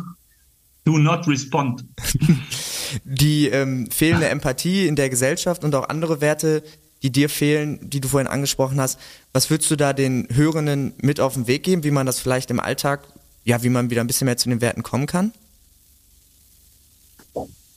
[0.85, 1.85] do not respond.
[3.05, 6.63] Die ähm, fehlende Empathie in der Gesellschaft und auch andere Werte,
[7.03, 9.01] die dir fehlen, die du vorhin angesprochen hast.
[9.33, 12.53] Was würdest du da den Hörenden mit auf den Weg geben, wie man das vielleicht
[12.53, 13.01] im Alltag,
[13.43, 15.33] ja, wie man wieder ein bisschen mehr zu den Werten kommen kann?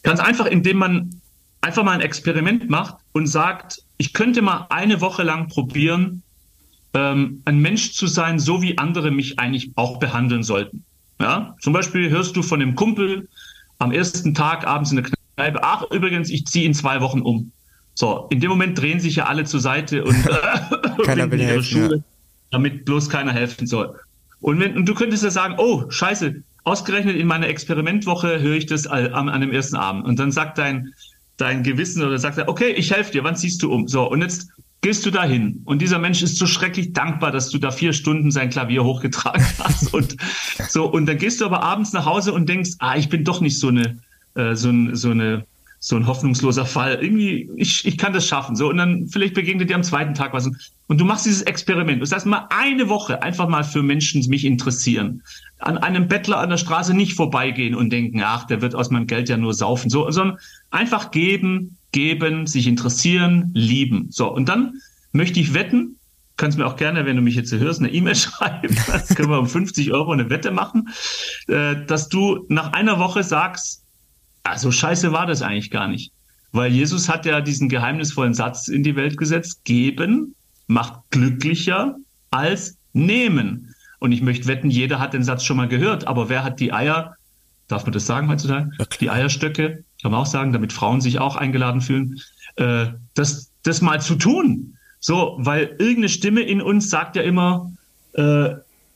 [0.08, 1.22] Ganz einfach, indem man
[1.60, 6.24] einfach mal ein Experiment macht und sagt, ich könnte mal eine Woche lang probieren,
[6.94, 10.86] ähm, ein Mensch zu sein, so wie andere mich eigentlich auch behandeln sollten.
[11.20, 13.28] Ja, zum Beispiel hörst du von dem Kumpel
[13.80, 17.52] am ersten Tag abends in der Kneipe, ach übrigens, ich ziehe in zwei Wochen um.
[17.94, 21.82] So, in dem Moment drehen sich ja alle zur Seite und äh, keiner will helfen,
[21.82, 22.04] Schule, ja.
[22.52, 24.00] damit bloß keiner helfen soll.
[24.40, 28.66] Und, wenn, und du könntest ja sagen, oh, scheiße, ausgerechnet in meiner Experimentwoche höre ich
[28.66, 30.06] das an, an dem ersten Abend.
[30.06, 30.94] Und dann sagt dein,
[31.38, 33.88] dein Gewissen oder sagt er, okay, ich helfe dir, wann ziehst du um?
[33.88, 34.50] So, und jetzt
[34.82, 38.30] gehst du dahin und dieser Mensch ist so schrecklich dankbar, dass du da vier Stunden
[38.30, 40.18] sein Klavier hochgetragen hast und
[40.70, 43.42] so und dann gehst du aber abends nach Hause und denkst, ah, ich bin doch
[43.42, 44.00] nicht so eine
[44.36, 45.46] äh, so, ein, so eine
[45.80, 47.00] so ein hoffnungsloser Fall.
[47.02, 48.56] Irgendwie, ich, ich kann das schaffen.
[48.56, 50.50] So, und dann vielleicht begegnet dir am zweiten Tag was.
[50.88, 52.02] Und du machst dieses Experiment.
[52.02, 55.22] Das heißt, mal eine Woche einfach mal für Menschen mich interessieren.
[55.60, 59.08] An einem Bettler an der Straße nicht vorbeigehen und denken, ach, der wird aus meinem
[59.08, 59.90] Geld ja nur saufen.
[59.90, 60.38] So, sondern
[60.70, 64.08] einfach geben, geben, sich interessieren, lieben.
[64.10, 64.74] So, und dann
[65.14, 65.98] möchte ich wetten,
[66.36, 68.76] kannst mir auch gerne, wenn du mich jetzt hörst, eine E-Mail schreiben.
[68.88, 70.90] Das können wir um 50 Euro eine Wette machen,
[71.48, 73.84] äh, dass du nach einer Woche sagst,
[74.44, 76.12] also scheiße war das eigentlich gar nicht.
[76.52, 80.36] Weil Jesus hat ja diesen geheimnisvollen Satz in die Welt gesetzt, geben
[80.68, 81.96] macht glücklicher
[82.32, 83.67] als nehmen.
[84.00, 86.72] Und ich möchte wetten, jeder hat den Satz schon mal gehört, aber wer hat die
[86.72, 87.16] Eier,
[87.68, 88.70] darf man das sagen heutzutage,
[89.00, 92.20] die Eierstöcke, kann man auch sagen, damit Frauen sich auch eingeladen fühlen,
[92.58, 94.78] äh, das, das mal zu tun.
[95.00, 97.72] So, weil irgendeine Stimme in uns sagt ja immer,
[98.14, 98.50] äh,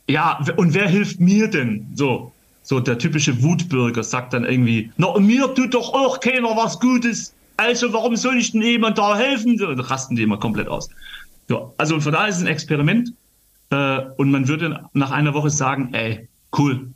[0.07, 1.87] ja, und wer hilft mir denn?
[1.95, 2.31] So,
[2.63, 7.33] so der typische Wutbürger sagt dann irgendwie, na, mir tut doch auch keiner was Gutes.
[7.57, 9.57] Also warum soll ich denn jemand da helfen?
[9.57, 10.89] Da rasten die immer komplett aus.
[11.47, 13.13] So, also von daher ist es ein Experiment.
[13.71, 16.93] Äh, und man würde nach einer Woche sagen, ey, cool,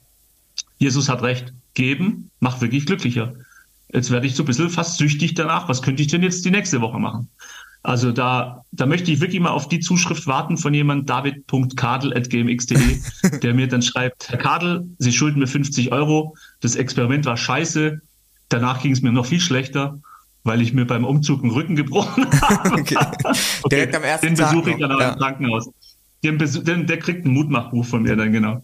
[0.78, 3.34] Jesus hat recht, geben macht wirklich glücklicher.
[3.92, 5.68] Jetzt werde ich so ein bisschen fast süchtig danach.
[5.70, 7.30] Was könnte ich denn jetzt die nächste Woche machen?
[7.84, 13.00] Also da, da möchte ich wirklich mal auf die Zuschrift warten von jemand, david.kadel.gmx.de,
[13.44, 16.36] der mir dann schreibt, Herr Kadel, Sie schulden mir 50 Euro.
[16.62, 18.02] Das Experiment war scheiße.
[18.50, 20.00] Danach ging es mir noch viel schlechter,
[20.44, 22.72] weil ich mir beim Umzug einen Rücken gebrochen habe.
[22.82, 22.98] Okay.
[22.98, 23.38] okay.
[23.72, 25.14] Direkt am ersten Den besuche ich dann auch ja.
[25.14, 25.70] im Krankenhaus.
[26.24, 28.64] Den, den, der kriegt ein Mutmachbuch von mir dann, genau.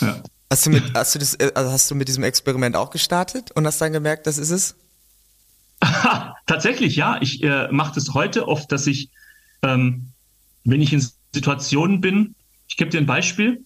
[0.00, 0.22] Ja.
[0.50, 3.52] Hast du mit, hast du das, äh, also hast du mit diesem Experiment auch gestartet
[3.52, 4.76] und hast dann gemerkt, das ist es?
[6.46, 7.18] Tatsächlich, ja.
[7.20, 9.10] Ich äh, mache das heute oft, dass ich,
[9.62, 10.08] ähm,
[10.64, 12.34] wenn ich in Situationen bin,
[12.68, 13.64] ich gebe dir ein Beispiel.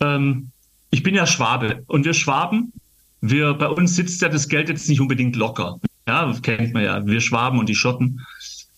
[0.00, 0.50] Ähm,
[0.90, 2.72] ich bin ja Schwabe und wir Schwaben,
[3.20, 5.78] wir bei uns sitzt ja das Geld jetzt nicht unbedingt locker.
[6.08, 8.20] Ja, kennt man ja, wir Schwaben und die Schotten.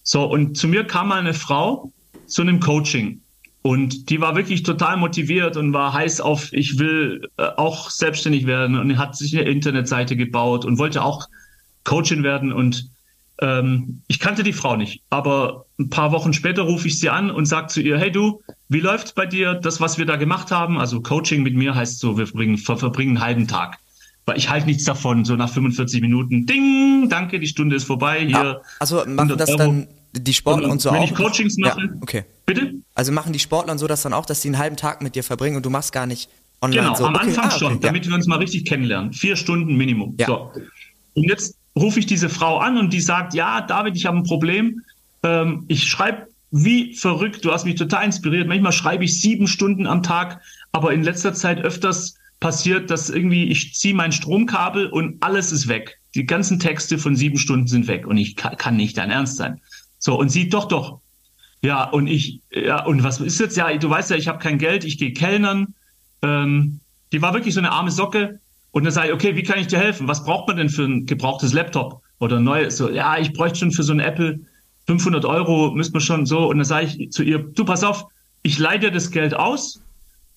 [0.02, 1.92] So, und zu mir kam mal eine Frau
[2.26, 3.21] zu einem Coaching
[3.62, 8.46] und die war wirklich total motiviert und war heiß auf, ich will äh, auch selbstständig
[8.46, 11.28] werden und hat sich eine Internetseite gebaut und wollte auch
[11.84, 12.88] Coachin werden und
[13.40, 17.30] ähm, ich kannte die Frau nicht, aber ein paar Wochen später rufe ich sie an
[17.30, 19.54] und sage zu ihr, hey du, wie läuft's bei dir?
[19.54, 23.16] Das, was wir da gemacht haben, also Coaching mit mir heißt so, wir verbringen, verbringen
[23.16, 23.78] einen halben Tag.
[24.26, 28.20] Weil ich halte nichts davon, so nach 45 Minuten, ding, danke, die Stunde ist vorbei.
[28.20, 29.58] Hier, ja, also machen das Euro.
[29.58, 31.02] dann die Sportler und, und so wenn auch?
[31.02, 32.24] Wenn ich Coachings mache, ja, okay.
[32.46, 32.74] bitte?
[32.94, 35.14] Also machen die Sportler und so das dann auch, dass sie einen halben Tag mit
[35.14, 36.28] dir verbringen und du machst gar nicht
[36.60, 37.06] online genau, so?
[37.06, 39.12] am okay, Anfang ah, okay, schon, damit wir uns mal richtig kennenlernen.
[39.12, 40.14] Vier Stunden Minimum.
[40.18, 40.26] Ja.
[40.26, 40.52] So.
[41.14, 44.24] Und jetzt rufe ich diese Frau an und die sagt, ja, David, ich habe ein
[44.24, 44.82] Problem.
[45.22, 48.46] Ähm, ich schreibe wie verrückt, du hast mich total inspiriert.
[48.46, 50.40] Manchmal schreibe ich sieben Stunden am Tag,
[50.72, 55.68] aber in letzter Zeit öfters passiert, dass irgendwie ich ziehe mein Stromkabel und alles ist
[55.68, 55.98] weg.
[56.14, 59.38] Die ganzen Texte von sieben Stunden sind weg und ich kann, kann nicht dein Ernst
[59.38, 59.60] sein.
[60.02, 60.98] So, und sie, doch, doch.
[61.62, 63.56] Ja, und ich, ja, und was ist jetzt?
[63.56, 65.74] Ja, du weißt ja, ich habe kein Geld, ich gehe Kellnern.
[66.22, 66.80] Ähm,
[67.12, 68.40] die war wirklich so eine arme Socke.
[68.72, 70.08] Und dann sage ich, okay, wie kann ich dir helfen?
[70.08, 72.68] Was braucht man denn für ein gebrauchtes Laptop oder neu?
[72.70, 74.40] So, ja, ich bräuchte schon für so ein Apple
[74.88, 76.48] 500 Euro, müsste man schon so.
[76.48, 78.06] Und dann sage ich zu ihr, du pass auf,
[78.42, 79.80] ich dir das Geld aus.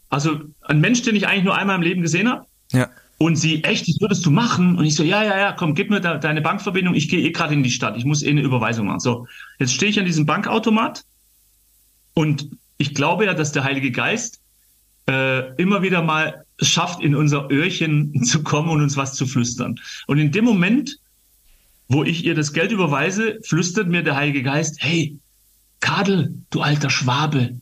[0.09, 2.45] Also ein Mensch, den ich eigentlich nur einmal im Leben gesehen habe.
[2.71, 2.87] Ja.
[3.17, 4.77] Und sie, echt, das würdest du machen?
[4.77, 7.31] Und ich so, ja, ja, ja, komm, gib mir da, deine Bankverbindung, ich gehe eh
[7.31, 8.99] gerade in die Stadt, ich muss eh eine Überweisung machen.
[8.99, 11.05] So, jetzt stehe ich an diesem Bankautomat
[12.13, 14.41] und ich glaube ja, dass der Heilige Geist
[15.07, 19.79] äh, immer wieder mal schafft, in unser Öhrchen zu kommen und uns was zu flüstern.
[20.07, 20.97] Und in dem Moment,
[21.87, 25.17] wo ich ihr das Geld überweise, flüstert mir der Heilige Geist, hey,
[25.79, 27.61] Kadel, du alter Schwabe,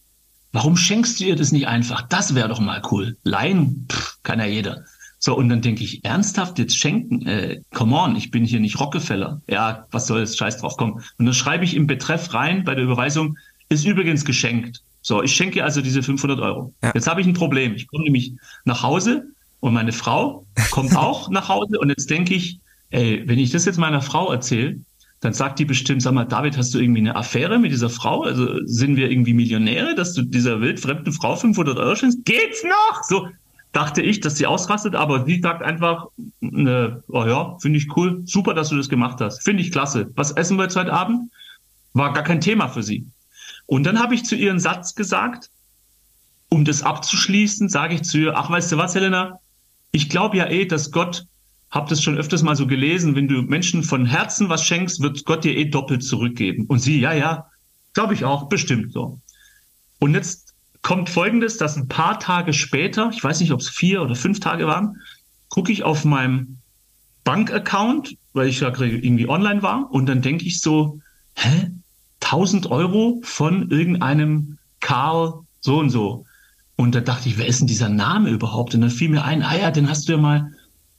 [0.52, 2.04] warum schenkst du ihr das nicht einfach?
[2.04, 3.18] Das wäre doch mal cool.
[3.24, 4.86] Leihen, Pff, kann ja jeder.
[5.26, 7.26] So, und dann denke ich, ernsthaft jetzt schenken?
[7.26, 9.42] Äh, come on, ich bin hier nicht Rockefeller.
[9.48, 10.36] Ja, was soll das?
[10.36, 10.96] Scheiß drauf, komm.
[11.18, 13.38] Und dann schreibe ich im Betreff rein bei der Überweisung,
[13.70, 14.82] ist übrigens geschenkt.
[15.02, 16.74] So, ich schenke also diese 500 Euro.
[16.84, 16.92] Ja.
[16.94, 17.74] Jetzt habe ich ein Problem.
[17.74, 18.34] Ich komme nämlich
[18.66, 19.24] nach Hause
[19.62, 22.60] und meine Frau kommt auch nach Hause und jetzt denke ich,
[22.90, 24.82] ey, wenn ich das jetzt meiner Frau erzähle,
[25.22, 28.24] dann sagt die bestimmt, sag mal, David, hast du irgendwie eine Affäre mit dieser Frau?
[28.24, 32.26] Also sind wir irgendwie Millionäre, dass du dieser wildfremden Frau 500 Euro schenkst?
[32.26, 33.04] Geht's noch?
[33.04, 33.30] So,
[33.74, 36.08] dachte ich, dass sie ausrastet, aber sie sagt einfach,
[36.40, 40.12] ne, oh ja, finde ich cool, super, dass du das gemacht hast, finde ich klasse.
[40.16, 41.32] Was essen wir jetzt heute Abend?
[41.94, 43.08] War gar kein Thema für sie.
[43.66, 45.50] Und dann habe ich zu ihr einen Satz gesagt,
[46.50, 49.40] um das abzuschließen, sage ich zu ihr, ach, weißt du was, Helena,
[49.92, 51.26] ich glaube ja eh, dass Gott,
[51.72, 55.26] hab das schon öfters mal so gelesen, wenn du Menschen von Herzen was schenkst, wird
[55.26, 56.66] Gott dir eh doppelt zurückgeben.
[56.68, 57.48] Und sie, ja, ja,
[57.94, 59.20] glaube ich auch, bestimmt so.
[59.98, 60.43] Und jetzt
[60.84, 64.40] kommt Folgendes, dass ein paar Tage später, ich weiß nicht, ob es vier oder fünf
[64.40, 64.98] Tage waren,
[65.50, 66.60] gucke ich auf meinem
[67.24, 71.00] Bankaccount, weil ich ja irgendwie online war, und dann denke ich so,
[71.36, 71.72] hä?
[72.22, 76.26] 1000 Euro von irgendeinem Karl so und so.
[76.76, 78.74] Und da dachte ich, wer ist denn dieser Name überhaupt?
[78.74, 80.52] Und dann fiel mir ein, ah ja, den hast du ja mal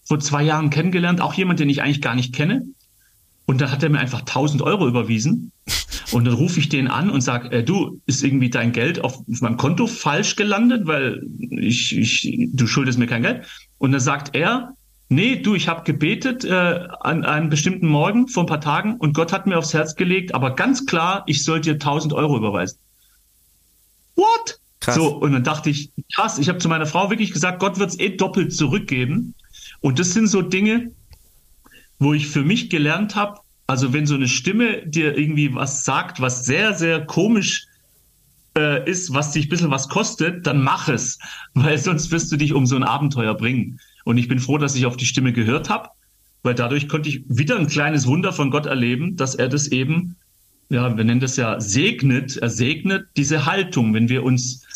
[0.05, 2.67] vor zwei Jahren kennengelernt, auch jemand, den ich eigentlich gar nicht kenne.
[3.47, 5.53] Und dann hat er mir einfach 1000 Euro überwiesen.
[6.13, 9.19] Und dann rufe ich den an und sage, äh, du, ist irgendwie dein Geld auf,
[9.19, 13.47] auf meinem Konto falsch gelandet, weil ich, ich, du schuldest mir kein Geld.
[13.79, 14.75] Und dann sagt er,
[15.09, 19.15] nee, du, ich habe gebetet äh, an einem bestimmten Morgen vor ein paar Tagen und
[19.15, 22.79] Gott hat mir aufs Herz gelegt, aber ganz klar, ich soll dir 1000 Euro überweisen.
[24.17, 24.59] What?
[24.81, 24.97] Krass.
[24.97, 27.99] So, und dann dachte ich, krass, ich habe zu meiner Frau wirklich gesagt, Gott wird's
[27.99, 29.35] eh doppelt zurückgeben.
[29.81, 30.93] Und das sind so Dinge,
[31.99, 36.21] wo ich für mich gelernt habe, also wenn so eine Stimme dir irgendwie was sagt,
[36.21, 37.67] was sehr, sehr komisch
[38.57, 41.19] äh, ist, was dich ein bisschen was kostet, dann mach es,
[41.55, 43.81] weil sonst wirst du dich um so ein Abenteuer bringen.
[44.05, 45.89] Und ich bin froh, dass ich auf die Stimme gehört habe,
[46.43, 50.17] weil dadurch konnte ich wieder ein kleines Wunder von Gott erleben, dass er das eben,
[50.69, 54.67] ja, wir nennen das ja segnet, er segnet diese Haltung, wenn wir uns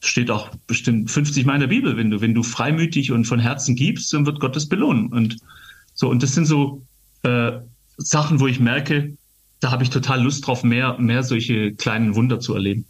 [0.00, 3.40] steht auch bestimmt 50 Mal in der Bibel, wenn du, wenn du freimütig und von
[3.40, 5.06] Herzen gibst, dann wird Gott das belohnen.
[5.08, 5.38] Und
[5.94, 6.82] so, und das sind so
[7.22, 7.52] äh,
[7.96, 9.16] Sachen, wo ich merke,
[9.60, 12.86] da habe ich total Lust drauf, mehr, mehr solche kleinen Wunder zu erleben.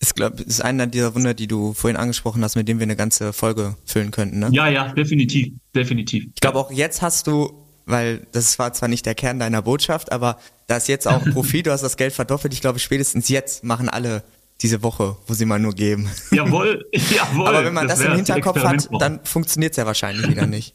[0.00, 2.96] Ich glaube, ist einer dieser Wunder, die du vorhin angesprochen hast, mit dem wir eine
[2.96, 4.48] ganze Folge füllen könnten, ne?
[4.50, 6.24] Ja, ja, definitiv, definitiv.
[6.34, 7.52] Ich glaube auch jetzt hast du,
[7.84, 11.66] weil das war zwar nicht der Kern deiner Botschaft, aber da ist jetzt auch Profit,
[11.66, 12.54] du hast das Geld verdoppelt.
[12.54, 14.24] Ich glaube, spätestens jetzt machen alle
[14.62, 16.08] diese Woche, wo sie mal nur geben.
[16.30, 17.46] Jawohl, jawohl.
[17.46, 20.74] Aber wenn man das, das im Hinterkopf hat, dann funktioniert es ja wahrscheinlich wieder nicht.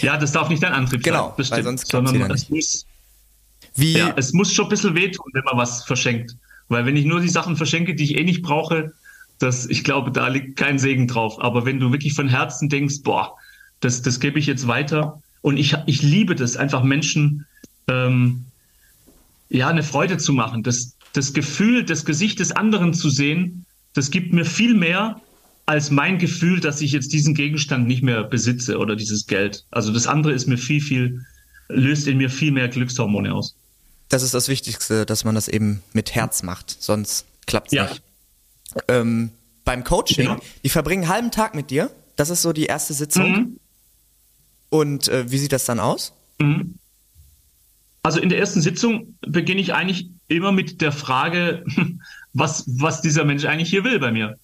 [0.00, 1.44] Ja, das darf nicht dein Antrieb genau, sein.
[1.44, 2.86] Genau, weil sonst sondern es muss,
[3.74, 3.98] Wie?
[3.98, 6.36] Ja, es muss schon ein bisschen wehtun, wenn man was verschenkt.
[6.68, 8.92] Weil wenn ich nur die Sachen verschenke, die ich eh nicht brauche,
[9.38, 11.40] das, ich glaube, da liegt kein Segen drauf.
[11.40, 13.36] Aber wenn du wirklich von Herzen denkst, boah,
[13.80, 15.22] das, das gebe ich jetzt weiter.
[15.42, 17.46] Und ich, ich liebe das, einfach Menschen
[17.86, 18.44] ähm,
[19.48, 20.62] ja eine Freude zu machen.
[20.62, 23.64] Das, das Gefühl, das Gesicht des anderen zu sehen,
[23.94, 25.20] das gibt mir viel mehr,
[25.68, 29.66] als mein Gefühl, dass ich jetzt diesen Gegenstand nicht mehr besitze oder dieses Geld.
[29.70, 31.26] Also das andere ist mir viel, viel,
[31.68, 33.54] löst in mir viel mehr Glückshormone aus.
[34.08, 37.84] Das ist das Wichtigste, dass man das eben mit Herz macht, sonst klappt es ja.
[37.84, 38.02] nicht.
[38.88, 39.28] Ähm,
[39.66, 40.40] beim Coaching, ja.
[40.64, 41.90] die verbringen einen halben Tag mit dir.
[42.16, 43.30] Das ist so die erste Sitzung.
[43.30, 43.60] Mhm.
[44.70, 46.14] Und äh, wie sieht das dann aus?
[46.38, 46.76] Mhm.
[48.02, 51.62] Also in der ersten Sitzung beginne ich eigentlich immer mit der Frage,
[52.32, 54.38] was, was dieser Mensch eigentlich hier will bei mir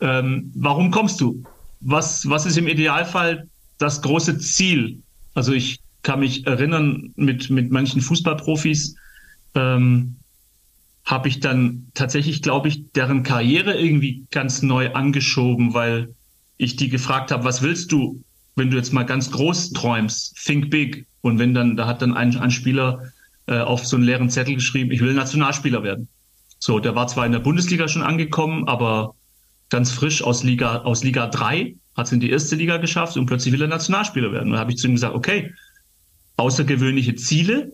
[0.00, 1.42] ähm, warum kommst du?
[1.80, 5.00] Was, was ist im Idealfall das große Ziel?
[5.34, 8.96] Also ich kann mich erinnern, mit, mit manchen Fußballprofis
[9.54, 10.16] ähm,
[11.04, 16.14] habe ich dann tatsächlich, glaube ich, deren Karriere irgendwie ganz neu angeschoben, weil
[16.58, 18.22] ich die gefragt habe, was willst du,
[18.56, 20.36] wenn du jetzt mal ganz groß träumst?
[20.44, 21.06] Think big.
[21.20, 23.02] Und wenn dann, da hat dann ein, ein Spieler
[23.46, 26.08] äh, auf so einen leeren Zettel geschrieben, ich will Nationalspieler werden.
[26.58, 29.14] So, der war zwar in der Bundesliga schon angekommen, aber
[29.70, 33.26] ganz frisch aus Liga, aus Liga 3, hat es in die erste Liga geschafft und
[33.26, 34.48] plötzlich will er Nationalspieler werden.
[34.48, 35.52] Und da habe ich zu ihm gesagt, okay,
[36.36, 37.72] außergewöhnliche Ziele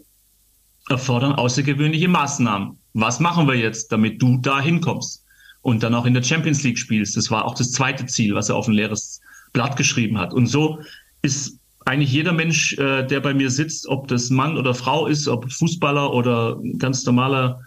[0.88, 2.78] erfordern außergewöhnliche Maßnahmen.
[2.94, 5.24] Was machen wir jetzt, damit du da hinkommst?
[5.62, 7.16] Und dann auch in der Champions League spielst.
[7.16, 9.22] Das war auch das zweite Ziel, was er auf ein leeres
[9.54, 10.34] Blatt geschrieben hat.
[10.34, 10.78] Und so
[11.22, 15.26] ist eigentlich jeder Mensch, äh, der bei mir sitzt, ob das Mann oder Frau ist,
[15.26, 17.60] ob Fußballer oder ganz normaler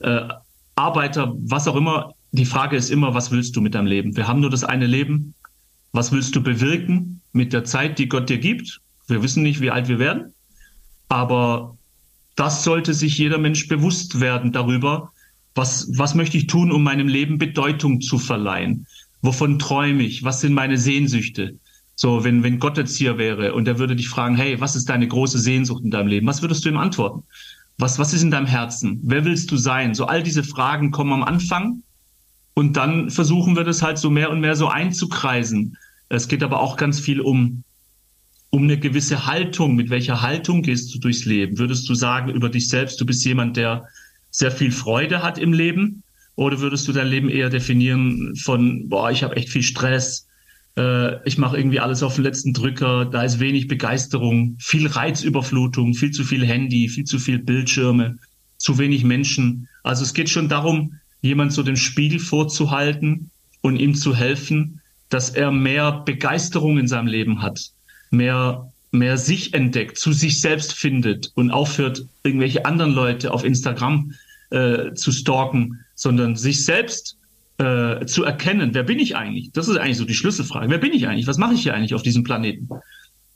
[0.00, 0.22] äh,
[0.74, 4.16] Arbeiter, was auch immer, die Frage ist immer, was willst du mit deinem Leben?
[4.16, 5.34] Wir haben nur das eine Leben.
[5.92, 8.80] Was willst du bewirken mit der Zeit, die Gott dir gibt?
[9.06, 10.32] Wir wissen nicht, wie alt wir werden,
[11.08, 11.76] aber
[12.34, 15.12] das sollte sich jeder Mensch bewusst werden darüber,
[15.54, 18.88] was, was möchte ich tun, um meinem Leben Bedeutung zu verleihen?
[19.22, 20.24] Wovon träume ich?
[20.24, 21.56] Was sind meine Sehnsüchte?
[21.94, 24.88] So, wenn, wenn Gott jetzt hier wäre und er würde dich fragen, hey, was ist
[24.88, 26.26] deine große Sehnsucht in deinem Leben?
[26.26, 27.22] Was würdest du ihm antworten?
[27.78, 28.98] Was, was ist in deinem Herzen?
[29.04, 29.94] Wer willst du sein?
[29.94, 31.84] So all diese Fragen kommen am Anfang
[32.54, 35.76] und dann versuchen wir das halt so mehr und mehr so einzukreisen.
[36.08, 37.64] Es geht aber auch ganz viel um,
[38.50, 39.74] um eine gewisse Haltung.
[39.74, 41.58] Mit welcher Haltung gehst du durchs Leben?
[41.58, 43.88] Würdest du sagen über dich selbst, du bist jemand, der
[44.30, 46.02] sehr viel Freude hat im Leben?
[46.36, 50.28] Oder würdest du dein Leben eher definieren von, boah, ich habe echt viel Stress,
[50.76, 55.94] äh, ich mache irgendwie alles auf den letzten Drücker, da ist wenig Begeisterung, viel Reizüberflutung,
[55.94, 58.18] viel zu viel Handy, viel zu viel Bildschirme,
[58.58, 59.68] zu wenig Menschen.
[59.84, 63.30] Also es geht schon darum, jemand so den Spiegel vorzuhalten
[63.62, 67.70] und ihm zu helfen, dass er mehr Begeisterung in seinem Leben hat,
[68.10, 74.12] mehr mehr sich entdeckt, zu sich selbst findet und aufhört, irgendwelche anderen Leute auf Instagram
[74.50, 77.18] äh, zu stalken, sondern sich selbst
[77.58, 79.50] äh, zu erkennen, wer bin ich eigentlich?
[79.52, 80.70] Das ist eigentlich so die Schlüsselfrage.
[80.70, 81.26] Wer bin ich eigentlich?
[81.26, 82.68] Was mache ich hier eigentlich auf diesem Planeten?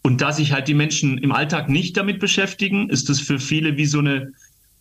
[0.02, 3.76] Und da sich halt die Menschen im Alltag nicht damit beschäftigen, ist es für viele
[3.76, 4.32] wie so eine,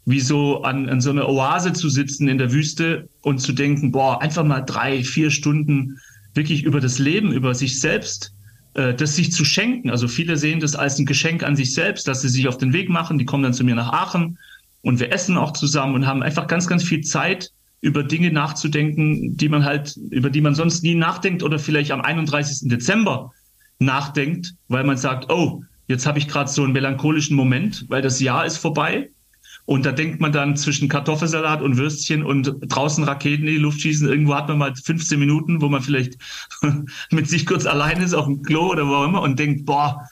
[0.08, 3.92] wie so an, an so einer Oase zu sitzen in der Wüste und zu denken,
[3.92, 6.00] boah, einfach mal drei, vier Stunden
[6.34, 8.34] wirklich über das Leben, über sich selbst,
[8.76, 9.90] äh, das sich zu schenken.
[9.90, 12.72] Also viele sehen das als ein Geschenk an sich selbst, dass sie sich auf den
[12.72, 13.20] Weg machen.
[13.20, 14.38] Die kommen dann zu mir nach Aachen
[14.82, 17.52] und wir essen auch zusammen und haben einfach ganz, ganz viel Zeit,
[17.82, 22.00] über Dinge nachzudenken, die man halt, über die man sonst nie nachdenkt oder vielleicht am
[22.00, 22.70] 31.
[22.70, 23.34] Dezember
[23.80, 28.22] nachdenkt, weil man sagt, oh, jetzt habe ich gerade so einen melancholischen Moment, weil das
[28.22, 29.10] Jahr ist vorbei.
[29.68, 33.82] Und da denkt man dann zwischen Kartoffelsalat und Würstchen und draußen Raketen in die Luft
[33.82, 34.08] schießen.
[34.08, 36.14] Irgendwo hat man mal 15 Minuten, wo man vielleicht
[37.12, 40.08] mit sich kurz allein ist auf dem Klo oder wo auch immer und denkt, boah,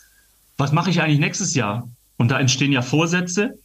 [0.57, 1.87] was mache ich eigentlich nächstes Jahr?
[2.17, 3.57] Und da entstehen ja Vorsätze.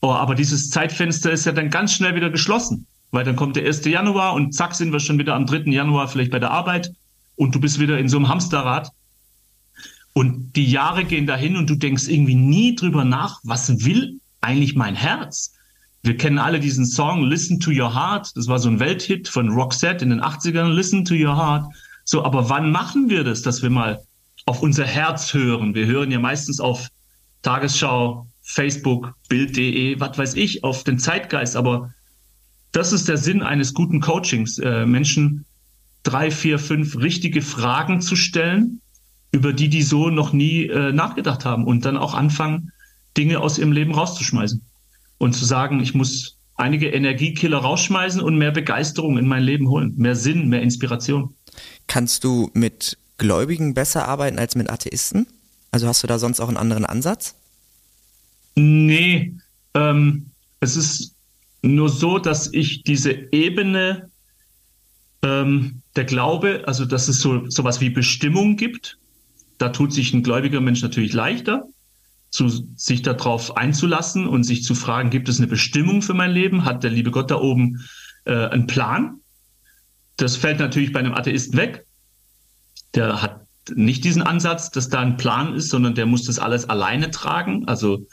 [0.00, 2.88] Oh, aber dieses Zeitfenster ist ja dann ganz schnell wieder geschlossen.
[3.12, 3.84] Weil dann kommt der 1.
[3.84, 5.70] Januar und zack sind wir schon wieder am 3.
[5.70, 6.90] Januar vielleicht bei der Arbeit
[7.36, 8.90] und du bist wieder in so einem Hamsterrad.
[10.12, 14.74] Und die Jahre gehen dahin und du denkst irgendwie nie drüber nach, was will eigentlich
[14.74, 15.54] mein Herz?
[16.02, 18.36] Wir kennen alle diesen Song Listen to Your Heart.
[18.36, 20.72] Das war so ein Welthit von Roxette in den 80ern.
[20.72, 21.66] Listen to Your Heart.
[22.04, 24.02] So, aber wann machen wir das, dass wir mal
[24.46, 25.74] auf unser Herz hören?
[25.74, 26.88] Wir hören ja meistens auf
[27.42, 31.56] Tagesschau, Facebook, Bild.de, was weiß ich, auf den Zeitgeist.
[31.56, 31.92] Aber
[32.72, 35.44] das ist der Sinn eines guten Coachings, äh, Menschen
[36.02, 38.80] drei, vier, fünf richtige Fragen zu stellen,
[39.32, 42.72] über die die so noch nie äh, nachgedacht haben und dann auch anfangen,
[43.16, 44.62] Dinge aus ihrem Leben rauszuschmeißen
[45.18, 49.94] und zu sagen, ich muss einige Energiekiller rausschmeißen und mehr Begeisterung in mein Leben holen,
[49.96, 51.34] mehr Sinn, mehr Inspiration.
[51.86, 55.26] Kannst du mit Gläubigen besser arbeiten als mit Atheisten?
[55.70, 57.34] Also hast du da sonst auch einen anderen Ansatz?
[58.54, 59.34] Nee,
[59.74, 60.26] ähm,
[60.60, 61.14] es ist
[61.62, 64.10] nur so, dass ich diese Ebene
[65.22, 68.98] ähm, der Glaube, also dass es so sowas wie Bestimmung gibt,
[69.58, 71.64] da tut sich ein gläubiger Mensch natürlich leichter,
[72.30, 76.64] zu, sich darauf einzulassen und sich zu fragen, gibt es eine Bestimmung für mein Leben?
[76.64, 77.84] Hat der liebe Gott da oben
[78.24, 79.20] äh, einen Plan?
[80.16, 81.86] Das fällt natürlich bei einem Atheisten weg.
[82.94, 83.42] Der hat
[83.74, 87.66] nicht diesen Ansatz, dass da ein Plan ist, sondern der muss das alles alleine tragen.
[87.68, 88.06] Also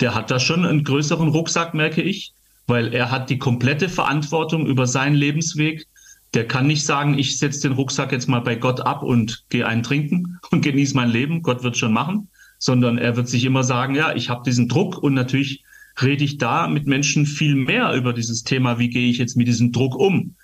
[0.00, 2.34] der hat da schon einen größeren Rucksack, merke ich
[2.70, 5.86] weil er hat die komplette Verantwortung über seinen Lebensweg.
[6.32, 9.66] Der kann nicht sagen, ich setze den Rucksack jetzt mal bei Gott ab und gehe
[9.66, 11.42] einen trinken und genieße mein Leben.
[11.42, 12.28] Gott wird schon machen,
[12.60, 15.64] sondern er wird sich immer sagen, ja, ich habe diesen Druck und natürlich
[16.00, 19.48] rede ich da mit Menschen viel mehr über dieses Thema, wie gehe ich jetzt mit
[19.48, 20.36] diesem Druck um?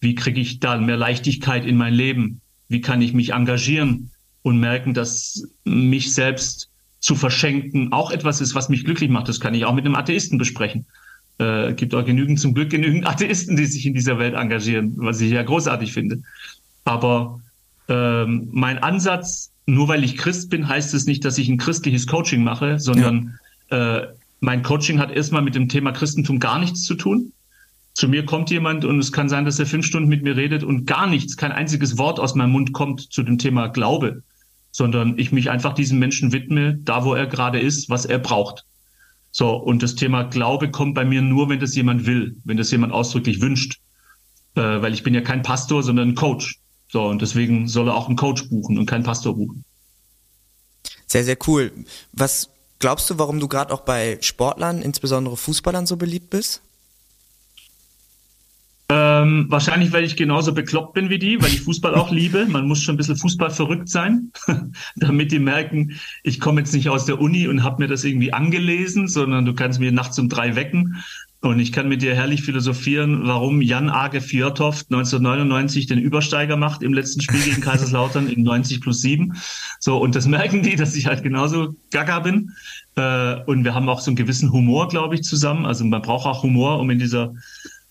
[0.00, 2.40] Wie kriege ich da mehr Leichtigkeit in mein Leben?
[2.68, 4.10] Wie kann ich mich engagieren
[4.40, 6.70] und merken, dass mich selbst
[7.00, 9.28] zu verschenken auch etwas ist, was mich glücklich macht?
[9.28, 10.86] Das kann ich auch mit einem Atheisten besprechen
[11.38, 15.20] äh, gibt auch genügend, zum Glück genügend Atheisten, die sich in dieser Welt engagieren, was
[15.20, 16.22] ich ja großartig finde.
[16.84, 17.40] Aber
[17.88, 22.06] ähm, mein Ansatz, nur weil ich Christ bin, heißt es nicht, dass ich ein christliches
[22.06, 23.38] Coaching mache, sondern
[23.70, 23.98] ja.
[23.98, 24.08] äh,
[24.40, 27.32] mein Coaching hat erstmal mit dem Thema Christentum gar nichts zu tun.
[27.94, 30.64] Zu mir kommt jemand und es kann sein, dass er fünf Stunden mit mir redet
[30.64, 34.22] und gar nichts, kein einziges Wort aus meinem Mund kommt zu dem Thema Glaube,
[34.72, 38.64] sondern ich mich einfach diesem Menschen widme, da wo er gerade ist, was er braucht.
[39.30, 42.70] So, und das Thema Glaube kommt bei mir nur, wenn das jemand will, wenn das
[42.70, 43.78] jemand ausdrücklich wünscht.
[44.56, 46.60] Äh, weil ich bin ja kein Pastor, sondern ein Coach.
[46.94, 49.64] So, und deswegen soll er auch einen Coach buchen und keinen Pastor buchen.
[51.06, 51.72] Sehr, sehr cool.
[52.12, 56.62] Was glaubst du, warum du gerade auch bei Sportlern, insbesondere Fußballern, so beliebt bist?
[58.90, 62.46] Ähm, wahrscheinlich, weil ich genauso bekloppt bin wie die, weil ich Fußball auch liebe.
[62.46, 64.30] Man muss schon ein bisschen Fußball verrückt sein,
[64.94, 68.32] damit die merken, ich komme jetzt nicht aus der Uni und habe mir das irgendwie
[68.32, 71.02] angelesen, sondern du kannst mir nachts um drei wecken
[71.44, 76.82] und ich kann mit dir herrlich philosophieren, warum Jan Age Fjordhoft 1999 den Übersteiger macht
[76.82, 79.34] im letzten Spiel gegen Kaiserslautern in 90 plus 7.
[79.78, 82.52] So, und das merken die, dass ich halt genauso gaga bin.
[82.96, 85.66] Äh, und wir haben auch so einen gewissen Humor, glaube ich, zusammen.
[85.66, 87.34] Also man braucht auch Humor, um in dieser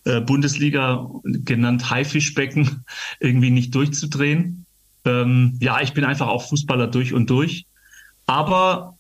[0.06, 2.84] äh, Bundesliga genannt Haifischbecken
[3.20, 4.66] irgendwie nicht durchzudrehen.
[5.06, 7.68] Ähm, ja, ich bin einfach auch Fußballer durch und durch.
[8.26, 8.97] Aber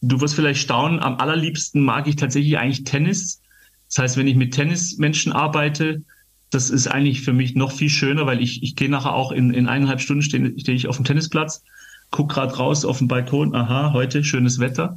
[0.00, 3.40] du wirst vielleicht staunen, am allerliebsten mag ich tatsächlich eigentlich Tennis.
[3.88, 6.02] Das heißt, wenn ich mit Tennismenschen arbeite,
[6.50, 9.52] das ist eigentlich für mich noch viel schöner, weil ich, ich gehe nachher auch in,
[9.52, 11.62] in eineinhalb Stunden stehe steh ich auf dem Tennisplatz,
[12.10, 14.96] guck gerade raus auf den Balkon, aha, heute schönes Wetter.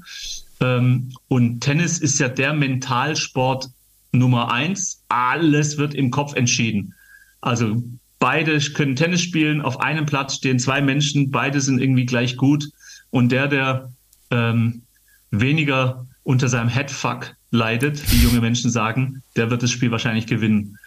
[0.62, 3.70] Ähm, und Tennis ist ja der Mentalsport
[4.12, 6.94] Nummer eins, alles wird im Kopf entschieden.
[7.42, 7.84] Also
[8.20, 12.70] beide können Tennis spielen, auf einem Platz stehen zwei Menschen, beide sind irgendwie gleich gut.
[13.12, 13.92] Und der, der
[14.32, 14.84] ähm,
[15.32, 20.78] weniger unter seinem Headfuck leidet, wie junge Menschen sagen, der wird das Spiel wahrscheinlich gewinnen.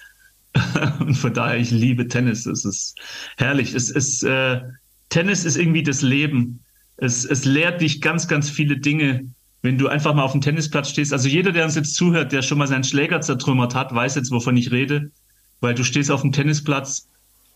[1.01, 2.47] Und von daher, ich liebe Tennis.
[2.47, 2.97] Es ist
[3.36, 3.74] herrlich.
[3.74, 4.61] Es ist, äh,
[5.09, 6.61] Tennis ist irgendwie das Leben.
[6.97, 9.24] Es, es lehrt dich ganz, ganz viele Dinge
[9.64, 12.43] wenn du einfach mal auf dem Tennisplatz stehst, also jeder, der uns jetzt zuhört, der
[12.43, 15.12] schon mal seinen Schläger zertrümmert hat, weiß jetzt, wovon ich rede,
[15.61, 17.07] weil du stehst auf dem Tennisplatz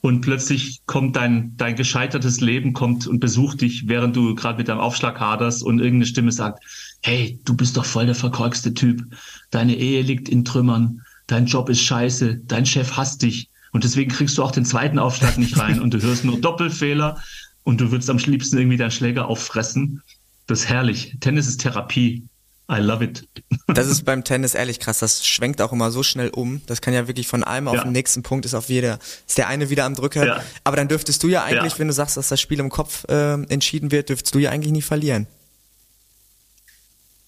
[0.06, 4.68] und plötzlich kommt dein, dein gescheitertes Leben kommt und besucht dich, während du gerade mit
[4.68, 6.62] deinem Aufschlag haderst und irgendeine Stimme sagt,
[7.02, 9.02] hey, du bist doch voll der verkorkste Typ,
[9.50, 13.50] deine Ehe liegt in Trümmern, dein Job ist scheiße, dein Chef hasst dich.
[13.72, 15.80] Und deswegen kriegst du auch den zweiten Aufschlag nicht rein.
[15.80, 17.20] Und du hörst nur Doppelfehler.
[17.64, 20.02] Und du würdest am liebsten irgendwie deinen Schläger auffressen.
[20.46, 21.16] Das ist herrlich.
[21.18, 22.22] Tennis ist Therapie.
[22.68, 23.28] I love it.
[23.68, 24.98] Das ist beim Tennis ehrlich krass.
[24.98, 26.62] Das schwenkt auch immer so schnell um.
[26.66, 27.84] Das kann ja wirklich von einem auf ja.
[27.84, 30.26] den nächsten Punkt ist auf jeder, ist der eine wieder am Drücker.
[30.26, 30.42] Ja.
[30.64, 31.78] Aber dann dürftest du ja eigentlich, ja.
[31.78, 34.72] wenn du sagst, dass das Spiel im Kopf äh, entschieden wird, dürftest du ja eigentlich
[34.72, 35.28] nie verlieren.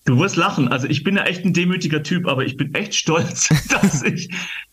[0.07, 0.69] Du wirst lachen.
[0.69, 4.31] Also ich bin ja echt ein demütiger Typ, aber ich bin echt stolz, dass ich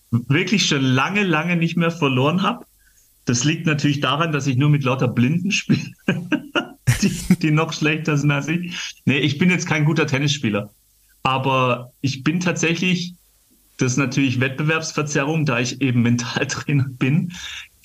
[0.09, 2.65] wirklich schon lange, lange nicht mehr verloren habe.
[3.25, 5.91] Das liegt natürlich daran, dass ich nur mit lauter Blinden spiele
[7.05, 8.95] die, die noch schlechter sind als ich.
[9.05, 10.69] Nee, ich bin jetzt kein guter Tennisspieler.
[11.23, 13.15] Aber ich bin tatsächlich,
[13.77, 17.33] das ist natürlich Wettbewerbsverzerrung, da ich eben Mentaltrainer bin,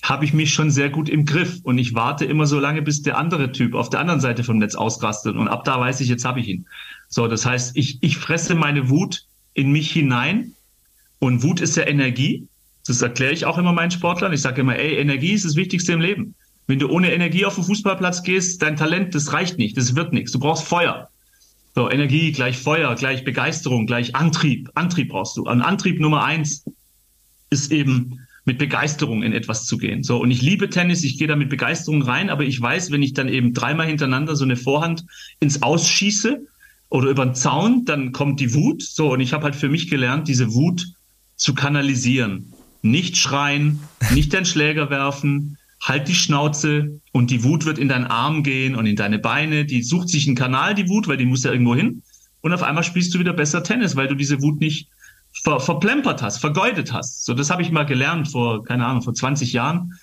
[0.03, 1.59] habe ich mich schon sehr gut im Griff.
[1.63, 4.57] Und ich warte immer so lange, bis der andere Typ auf der anderen Seite vom
[4.57, 5.35] Netz ausrastet.
[5.35, 6.65] Und ab da weiß ich, jetzt habe ich ihn.
[7.07, 10.53] So, das heißt, ich, ich fresse meine Wut in mich hinein.
[11.19, 12.47] Und Wut ist ja Energie.
[12.87, 14.33] Das erkläre ich auch immer meinen Sportlern.
[14.33, 16.35] Ich sage immer, ey, Energie ist das Wichtigste im Leben.
[16.67, 20.13] Wenn du ohne Energie auf den Fußballplatz gehst, dein Talent, das reicht nicht, das wird
[20.13, 20.31] nichts.
[20.31, 21.09] Du brauchst Feuer.
[21.75, 24.69] So, Energie gleich Feuer, gleich Begeisterung, gleich Antrieb.
[24.75, 25.43] Antrieb brauchst du.
[25.43, 26.65] Und Antrieb Nummer eins
[27.49, 30.03] ist eben mit Begeisterung in etwas zu gehen.
[30.03, 33.03] So, und ich liebe Tennis, ich gehe da mit Begeisterung rein, aber ich weiß, wenn
[33.03, 35.05] ich dann eben dreimal hintereinander so eine Vorhand
[35.39, 36.45] ins Ausschieße
[36.89, 38.81] oder über den Zaun, dann kommt die Wut.
[38.81, 40.87] So, und ich habe halt für mich gelernt, diese Wut
[41.35, 42.51] zu kanalisieren.
[42.81, 43.79] Nicht schreien,
[44.13, 48.75] nicht den Schläger werfen, halt die Schnauze und die Wut wird in deinen Arm gehen
[48.75, 49.65] und in deine Beine.
[49.65, 52.03] Die sucht sich einen Kanal, die Wut, weil die muss ja irgendwo hin.
[52.41, 54.89] Und auf einmal spielst du wieder besser Tennis, weil du diese Wut nicht
[55.43, 57.25] ver verplempert hast, vergeudet hast.
[57.25, 59.93] So, das habe ich mal gelernt vor, keine Ahnung, vor 20 Jahren.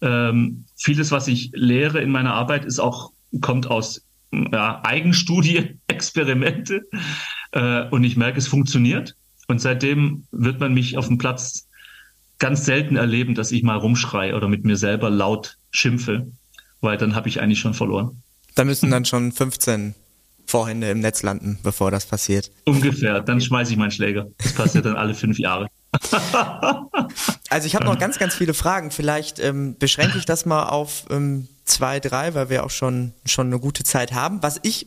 [0.00, 6.82] Ähm, vieles, was ich lehre in meiner Arbeit, ist auch, kommt aus ja, Eigenstudie, Experimente.
[7.52, 9.16] Äh, und ich merke, es funktioniert.
[9.48, 11.66] Und seitdem wird man mich auf dem Platz
[12.38, 16.26] ganz selten erleben, dass ich mal rumschreie oder mit mir selber laut schimpfe,
[16.80, 18.22] weil dann habe ich eigentlich schon verloren.
[18.54, 19.94] Da müssen dann schon 15
[20.46, 22.50] Vorhände im Netz landen, bevor das passiert.
[22.64, 24.26] Ungefähr, dann schmeiße ich meinen Schläger.
[24.38, 25.68] Das passiert dann alle fünf Jahre.
[27.48, 28.90] also ich habe noch ganz, ganz viele Fragen.
[28.90, 33.46] Vielleicht ähm, beschränke ich das mal auf ähm, zwei, drei, weil wir auch schon, schon
[33.46, 34.42] eine gute Zeit haben.
[34.42, 34.86] Was ich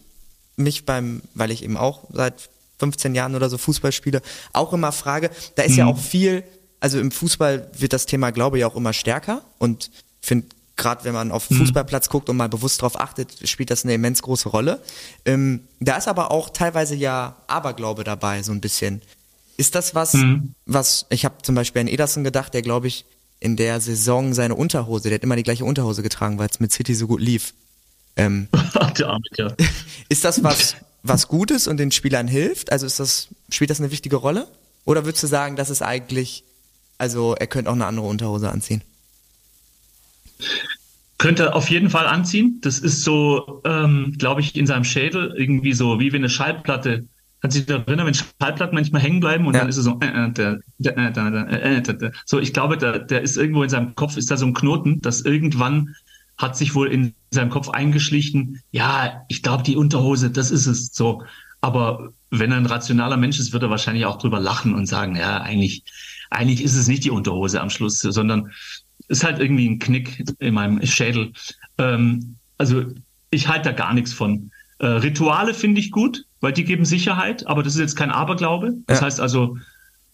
[0.58, 4.22] mich beim, weil ich eben auch seit 15 Jahren oder so Fußball spiele,
[4.54, 5.78] auch immer frage, da ist mhm.
[5.78, 6.44] ja auch viel
[6.80, 9.90] also im Fußball wird das Thema Glaube ja auch immer stärker und
[10.22, 10.48] finde
[10.78, 11.62] gerade wenn man auf den mhm.
[11.62, 14.82] Fußballplatz guckt und mal bewusst darauf achtet, spielt das eine immens große Rolle.
[15.26, 19.02] Ähm, da ist aber auch teilweise ja Aberglaube dabei, so ein bisschen.
[19.58, 20.54] Ist das was, mhm.
[20.66, 23.06] was, ich habe zum Beispiel an Ederson gedacht, der glaube ich
[23.40, 26.72] in der Saison seine Unterhose, der hat immer die gleiche Unterhose getragen, weil es mit
[26.72, 27.54] City so gut lief.
[28.16, 28.48] Ähm,
[28.98, 29.54] der Arme, ja.
[30.10, 32.72] Ist das was, was Gutes und den Spielern hilft?
[32.72, 34.48] Also ist das, spielt das eine wichtige Rolle?
[34.86, 36.44] Oder würdest du sagen, das ist eigentlich
[36.98, 38.82] also er könnte auch eine andere Unterhose anziehen.
[41.18, 42.60] Könnte auf jeden Fall anziehen.
[42.62, 47.08] Das ist so, ähm, glaube ich, in seinem Schädel irgendwie so, wie wenn eine Schallplatte.
[47.42, 49.62] Kannst du dich erinnern, wenn Schallplatten manchmal hängen bleiben und ja.
[49.62, 53.38] dann ist es so, äh, der, der, der, der, so, ich glaube, der, der ist
[53.38, 55.96] irgendwo in seinem Kopf, ist da so ein Knoten, dass irgendwann
[56.38, 60.94] hat sich wohl in seinem Kopf eingeschlichen, ja, ich glaube, die Unterhose, das ist es
[60.94, 61.24] so.
[61.62, 65.16] Aber wenn er ein rationaler Mensch ist, wird er wahrscheinlich auch drüber lachen und sagen,
[65.16, 65.84] ja, eigentlich,
[66.30, 68.52] eigentlich ist es nicht die Unterhose am Schluss, sondern
[69.08, 71.32] ist halt irgendwie ein Knick in meinem Schädel.
[71.78, 72.86] Ähm, also
[73.30, 74.52] ich halte da gar nichts von.
[74.80, 78.76] Äh, Rituale finde ich gut, weil die geben Sicherheit, aber das ist jetzt kein Aberglaube.
[78.86, 79.06] Das ja.
[79.06, 79.58] heißt also,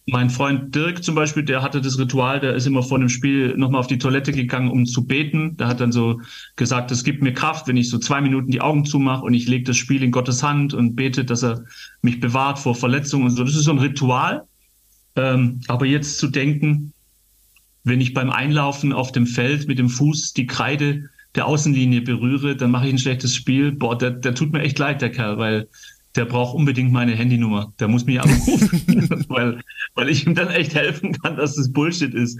[0.05, 3.55] mein Freund Dirk zum Beispiel, der hatte das Ritual, der ist immer vor dem Spiel
[3.55, 5.55] nochmal auf die Toilette gegangen, um zu beten.
[5.57, 6.19] Der hat dann so
[6.57, 9.47] gesagt, es gibt mir Kraft, wenn ich so zwei Minuten die Augen zumache und ich
[9.47, 11.63] lege das Spiel in Gottes Hand und bete, dass er
[12.01, 13.43] mich bewahrt vor Verletzungen und so.
[13.43, 14.45] Das ist so ein Ritual.
[15.15, 16.93] Ähm, aber jetzt zu denken,
[17.83, 22.55] wenn ich beim Einlaufen auf dem Feld mit dem Fuß die Kreide der Außenlinie berühre,
[22.55, 23.71] dann mache ich ein schlechtes Spiel.
[23.71, 25.67] Boah, der, der tut mir echt leid, der Kerl, weil
[26.15, 27.73] der braucht unbedingt meine Handynummer.
[27.79, 29.59] Der muss mich anrufen, weil,
[29.95, 32.39] weil ich ihm dann echt helfen kann, dass das Bullshit ist,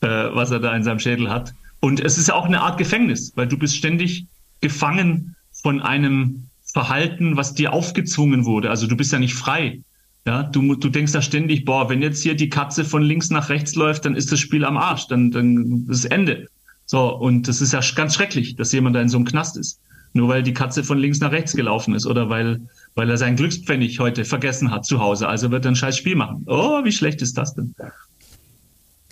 [0.00, 1.54] äh, was er da in seinem Schädel hat.
[1.80, 4.26] Und es ist auch eine Art Gefängnis, weil du bist ständig
[4.60, 8.70] gefangen von einem Verhalten, was dir aufgezwungen wurde.
[8.70, 9.80] Also du bist ja nicht frei.
[10.26, 13.50] Ja, du, du denkst da ständig, boah, wenn jetzt hier die Katze von links nach
[13.50, 16.48] rechts läuft, dann ist das Spiel am Arsch, dann, dann ist Ende.
[16.86, 19.80] So, und das ist ja ganz schrecklich, dass jemand da in so einem Knast ist.
[20.14, 22.60] Nur weil die Katze von links nach rechts gelaufen ist oder weil
[22.94, 25.28] weil er seinen Glückspfennig heute vergessen hat zu Hause.
[25.28, 26.44] Also wird er ein scheiß Spiel machen.
[26.46, 27.74] Oh, wie schlecht ist das denn?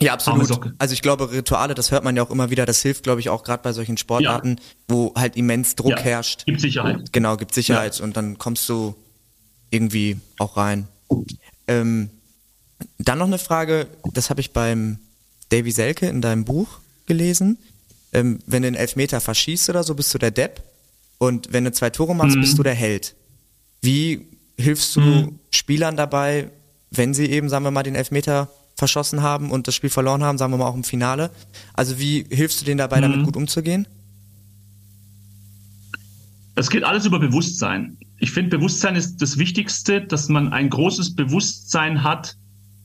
[0.00, 0.72] Ja, absolut.
[0.78, 3.28] Also ich glaube, Rituale, das hört man ja auch immer wieder, das hilft, glaube ich,
[3.28, 4.64] auch gerade bei solchen Sportarten, ja.
[4.88, 5.98] wo halt immens Druck ja.
[5.98, 6.44] herrscht.
[6.46, 7.12] Gibt Sicherheit.
[7.12, 8.04] Genau, gibt Sicherheit ja.
[8.04, 8.94] und dann kommst du
[9.70, 10.88] irgendwie auch rein.
[11.66, 12.10] Ähm,
[12.98, 14.98] dann noch eine Frage, das habe ich beim
[15.50, 17.58] Davy Selke in deinem Buch gelesen.
[18.12, 20.62] Ähm, wenn du einen Elfmeter verschießt oder so, bist du der Depp.
[21.18, 22.40] Und wenn du zwei Tore machst, mhm.
[22.40, 23.14] bist du der Held.
[23.80, 25.38] Wie hilfst du mhm.
[25.50, 26.50] Spielern dabei,
[26.90, 30.38] wenn sie eben, sagen wir mal, den Elfmeter verschossen haben und das Spiel verloren haben,
[30.38, 31.30] sagen wir mal auch im Finale?
[31.74, 33.02] Also wie hilfst du denen dabei, mhm.
[33.02, 33.86] damit gut umzugehen?
[36.54, 37.96] Es geht alles über Bewusstsein.
[38.18, 42.36] Ich finde, Bewusstsein ist das Wichtigste, dass man ein großes Bewusstsein hat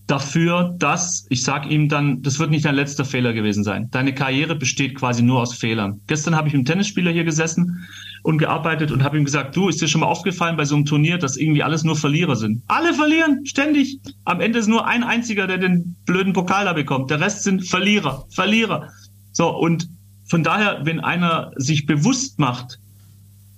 [0.07, 3.89] dafür, dass, ich sage ihm dann, das wird nicht dein letzter Fehler gewesen sein.
[3.91, 5.99] Deine Karriere besteht quasi nur aus Fehlern.
[6.07, 7.86] Gestern habe ich mit einem Tennisspieler hier gesessen
[8.24, 10.86] und gearbeitet und habe ihm gesagt, du, ist dir schon mal aufgefallen bei so einem
[10.86, 12.63] Turnier, dass irgendwie alles nur Verlierer sind?
[12.68, 13.99] Alle verlieren, ständig.
[14.24, 17.11] Am Ende ist nur ein einziger, der den blöden Pokal da bekommt.
[17.11, 18.89] Der Rest sind Verlierer, Verlierer.
[19.34, 19.89] So, und
[20.30, 22.80] von daher, wenn einer sich bewusst macht,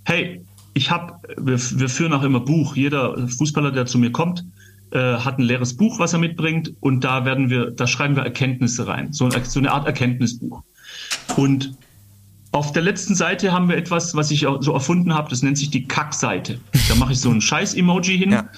[0.09, 0.43] hey,
[0.73, 4.43] ich habe, wir, wir führen auch immer Buch, jeder Fußballer, der zu mir kommt,
[4.91, 8.23] äh, hat ein leeres Buch, was er mitbringt, und da werden wir, da schreiben wir
[8.23, 10.63] Erkenntnisse rein, so, so eine Art Erkenntnisbuch.
[11.37, 11.75] Und
[12.51, 15.69] auf der letzten Seite haben wir etwas, was ich so erfunden habe, das nennt sich
[15.69, 16.59] die Kackseite.
[16.87, 18.49] Da mache ich so ein Scheiß-Emoji hin ja.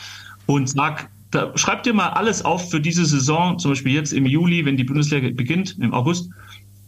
[0.45, 4.26] und sag, da schreib dir mal alles auf für diese Saison, zum Beispiel jetzt im
[4.26, 6.30] Juli, wenn die Bundesliga beginnt, im August,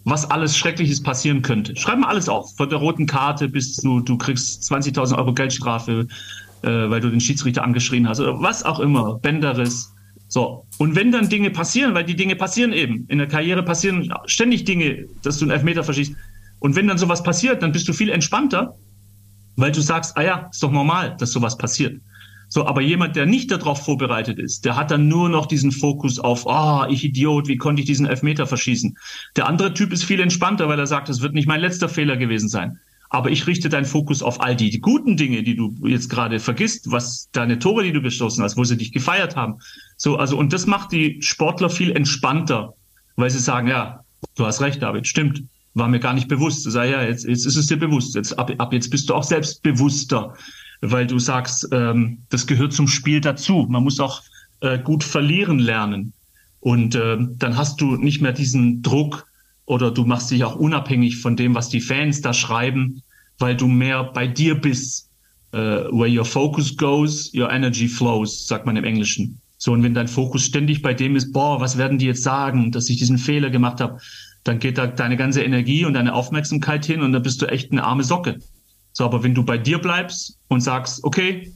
[0.05, 1.75] was alles Schreckliches passieren könnte.
[1.75, 6.07] Schreib mal alles auf, von der roten Karte bis zu, du kriegst 20.000 Euro Geldstrafe,
[6.61, 9.93] äh, weil du den Schiedsrichter angeschrien hast oder was auch immer, Bänderriss.
[10.27, 10.65] So.
[10.77, 14.65] Und wenn dann Dinge passieren, weil die Dinge passieren eben, in der Karriere passieren ständig
[14.65, 16.13] Dinge, dass du einen Elfmeter verschießt,
[16.59, 18.75] und wenn dann sowas passiert, dann bist du viel entspannter,
[19.57, 21.99] weil du sagst, ah ja, ist doch normal, dass sowas passiert.
[22.53, 26.19] So, aber jemand, der nicht darauf vorbereitet ist, der hat dann nur noch diesen Fokus
[26.19, 28.95] auf, ah, oh, ich Idiot, wie konnte ich diesen Elfmeter verschießen?
[29.35, 32.15] Der andere Typ ist viel entspannter, weil er sagt, es wird nicht mein letzter Fehler
[32.15, 32.77] gewesen sein.
[33.09, 36.39] Aber ich richte deinen Fokus auf all die, die guten Dinge, die du jetzt gerade
[36.39, 39.55] vergisst, was deine Tore, die du gestoßen hast, wo sie dich gefeiert haben.
[39.97, 42.75] So, also, und das macht die Sportler viel entspannter,
[43.15, 44.03] weil sie sagen, ja,
[44.35, 45.41] du hast recht, David, stimmt
[45.75, 46.69] war mir gar nicht bewusst.
[46.69, 48.15] Sag ja, jetzt, jetzt ist es dir bewusst.
[48.15, 50.35] Jetzt, ab, ab jetzt bist du auch selbstbewusster,
[50.91, 53.65] weil du sagst, ähm, das gehört zum Spiel dazu.
[53.69, 54.21] Man muss auch
[54.59, 56.13] äh, gut verlieren lernen.
[56.59, 59.25] Und äh, dann hast du nicht mehr diesen Druck
[59.65, 63.01] oder du machst dich auch unabhängig von dem, was die Fans da schreiben,
[63.39, 65.09] weil du mehr bei dir bist.
[65.55, 69.39] Uh, where your focus goes, your energy flows, sagt man im Englischen.
[69.59, 72.71] So, und wenn dein Fokus ständig bei dem ist, boah, was werden die jetzt sagen,
[72.71, 73.99] dass ich diesen Fehler gemacht habe,
[74.43, 77.71] dann geht da deine ganze Energie und deine Aufmerksamkeit hin und dann bist du echt
[77.71, 78.39] eine arme Socke.
[78.93, 81.51] So, aber wenn du bei dir bleibst und sagst, okay,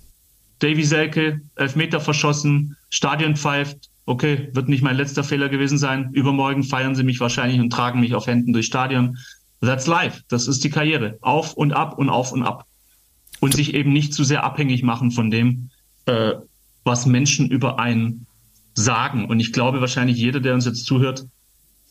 [0.59, 6.09] Davy Selke, Elfmeter verschossen, Stadion pfeift, okay, wird nicht mein letzter Fehler gewesen sein.
[6.13, 9.17] Übermorgen feiern sie mich wahrscheinlich und tragen mich auf Händen durchs Stadion.
[9.61, 10.21] That's life.
[10.29, 11.17] Das ist die Karriere.
[11.21, 12.65] Auf und ab und auf und ab.
[13.39, 15.69] Und sich eben nicht zu sehr abhängig machen von dem,
[16.05, 16.33] äh,
[16.83, 18.25] was Menschen über einen
[18.73, 19.25] sagen.
[19.25, 21.25] Und ich glaube wahrscheinlich jeder, der uns jetzt zuhört,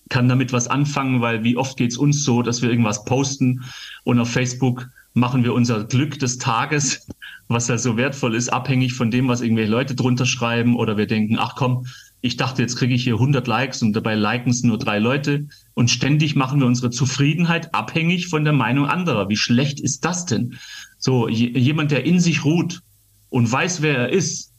[0.09, 3.65] kann damit was anfangen, weil wie oft geht's uns so, dass wir irgendwas posten
[4.05, 7.07] und auf Facebook machen wir unser Glück des Tages,
[7.49, 11.07] was ja so wertvoll ist, abhängig von dem, was irgendwelche Leute drunter schreiben oder wir
[11.07, 11.87] denken, ach komm,
[12.21, 15.49] ich dachte, jetzt kriege ich hier 100 Likes und dabei liken es nur drei Leute
[15.73, 19.31] und ständig machen wir unsere Zufriedenheit abhängig von der Meinung anderer.
[19.31, 20.59] Wie schlecht ist das denn?
[20.99, 22.83] So, jemand, der in sich ruht
[23.31, 24.53] und weiß, wer er ist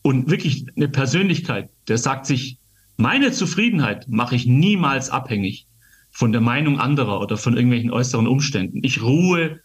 [0.00, 2.58] und wirklich eine Persönlichkeit, der sagt sich,
[2.96, 5.66] meine Zufriedenheit mache ich niemals abhängig
[6.10, 8.80] von der Meinung anderer oder von irgendwelchen äußeren Umständen.
[8.82, 9.60] Ich ruhe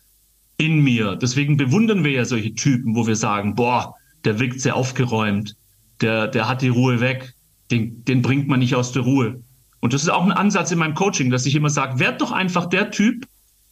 [0.57, 1.15] in mir.
[1.15, 5.55] Deswegen bewundern wir ja solche Typen, wo wir sagen, boah, der wirkt sehr aufgeräumt,
[6.01, 7.33] der, der hat die Ruhe weg,
[7.71, 9.41] den, den bringt man nicht aus der Ruhe.
[9.79, 12.31] Und das ist auch ein Ansatz in meinem Coaching, dass ich immer sage, werd doch
[12.31, 13.27] einfach der Typ,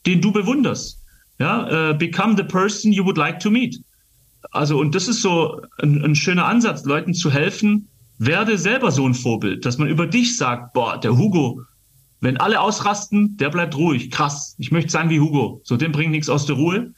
[0.06, 1.00] den du bewunderst.
[1.40, 3.80] Ja, uh, become the person you would like to meet.
[4.52, 7.88] Also, und das ist so ein, ein schöner Ansatz, Leuten zu helfen,
[8.20, 11.62] werde selber so ein Vorbild, dass man über dich sagt, boah, der Hugo,
[12.24, 14.10] wenn alle ausrasten, der bleibt ruhig.
[14.10, 14.56] Krass.
[14.58, 15.62] Ich möchte sein wie Hugo.
[15.66, 16.94] So, dem bringt nichts aus der Ruhe.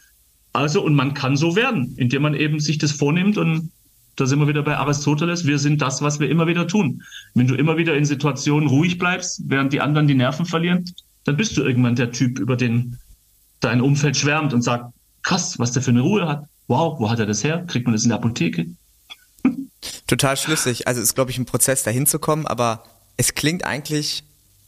[0.53, 3.71] Also, und man kann so werden, indem man eben sich das vornimmt und
[4.15, 5.45] da sind wir wieder bei Aristoteles.
[5.45, 7.01] Wir sind das, was wir immer wieder tun.
[7.33, 10.85] Wenn du immer wieder in Situationen ruhig bleibst, während die anderen die Nerven verlieren,
[11.25, 12.99] dann bist du irgendwann der Typ, über den
[13.59, 16.45] dein Umfeld schwärmt und sagt, krass, was der für eine Ruhe hat.
[16.67, 17.65] Wow, wo hat er das her?
[17.65, 18.67] Kriegt man das in der Apotheke?
[20.07, 20.87] Total schlüssig.
[20.87, 22.83] Also ist, glaube ich, ein Prozess, dahin zu kommen, aber
[23.17, 24.23] es klingt eigentlich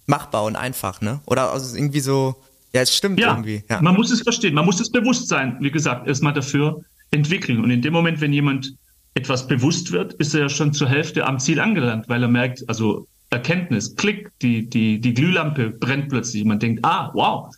[0.07, 1.21] machbar und einfach, ne?
[1.25, 2.35] Oder also irgendwie so,
[2.73, 3.63] ja, es stimmt ja, irgendwie.
[3.69, 6.81] Ja, man muss es verstehen, man muss das Bewusstsein, wie gesagt, erstmal dafür
[7.11, 7.63] entwickeln.
[7.63, 8.73] Und in dem Moment, wenn jemand
[9.13, 12.67] etwas bewusst wird, ist er ja schon zur Hälfte am Ziel angelangt, weil er merkt,
[12.67, 16.45] also Erkenntnis, Klick, die, die, die Glühlampe brennt plötzlich.
[16.45, 17.53] Man denkt, ah, wow,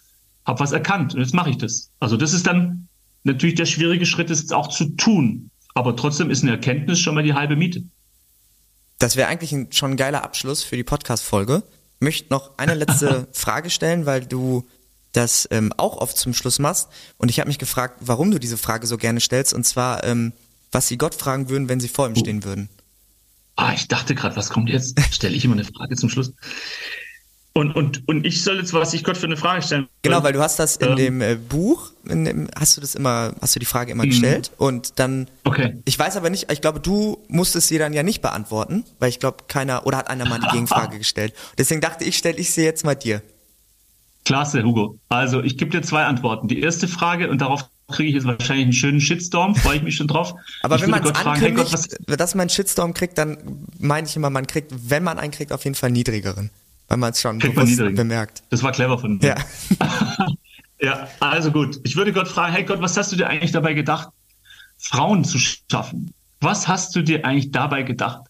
[0.45, 1.91] hab was erkannt und jetzt mache ich das.
[1.99, 2.87] Also das ist dann
[3.23, 5.51] natürlich der schwierige Schritt, es auch zu tun.
[5.75, 7.83] Aber trotzdem ist eine Erkenntnis schon mal die halbe Miete.
[8.97, 11.63] Das wäre eigentlich ein, schon ein geiler Abschluss für die Podcast-Folge
[11.99, 14.67] möchte noch eine letzte Frage stellen, weil du
[15.11, 16.87] das ähm, auch oft zum Schluss machst.
[17.17, 19.53] Und ich habe mich gefragt, warum du diese Frage so gerne stellst.
[19.53, 20.33] Und zwar, ähm,
[20.71, 22.69] was sie Gott fragen würden, wenn sie vor ihm stehen würden.
[23.55, 24.99] Ah, ich dachte gerade, was kommt jetzt?
[25.11, 26.31] Stelle ich immer eine Frage zum Schluss.
[27.53, 29.87] Und, und, und ich soll jetzt, was ich Gott für eine Frage stellen.
[30.03, 32.95] Genau, weil du hast das in ähm, dem äh, Buch, in dem, hast du das
[32.95, 34.09] immer, hast du die Frage immer mhm.
[34.09, 35.27] gestellt und dann.
[35.43, 35.75] Okay.
[35.85, 39.19] Ich weiß aber nicht, ich glaube, du musstest sie dann ja nicht beantworten, weil ich
[39.19, 41.33] glaube, keiner, oder hat einer mal eine Gegenfrage gestellt.
[41.57, 43.21] Deswegen dachte ich, stelle ich sie jetzt mal dir.
[44.25, 44.99] Klasse, Hugo.
[45.09, 46.47] Also ich gebe dir zwei Antworten.
[46.47, 49.95] Die erste Frage, und darauf kriege ich jetzt wahrscheinlich einen schönen Shitstorm, freue ich mich
[49.95, 50.35] schon drauf.
[50.61, 54.15] Aber ich wenn man ankündigt, fragen, hey dass man einen Shitstorm kriegt, dann meine ich
[54.15, 56.51] immer, man kriegt, wenn man einen kriegt, auf jeden Fall niedrigeren
[56.89, 58.43] weil man es schon bemerkt.
[58.49, 59.35] Das war clever von mir.
[59.79, 60.27] Ja.
[60.81, 61.79] ja, also gut.
[61.83, 64.09] Ich würde Gott fragen, hey Gott, was hast du dir eigentlich dabei gedacht,
[64.77, 66.13] Frauen zu schaffen?
[66.41, 68.23] Was hast du dir eigentlich dabei gedacht?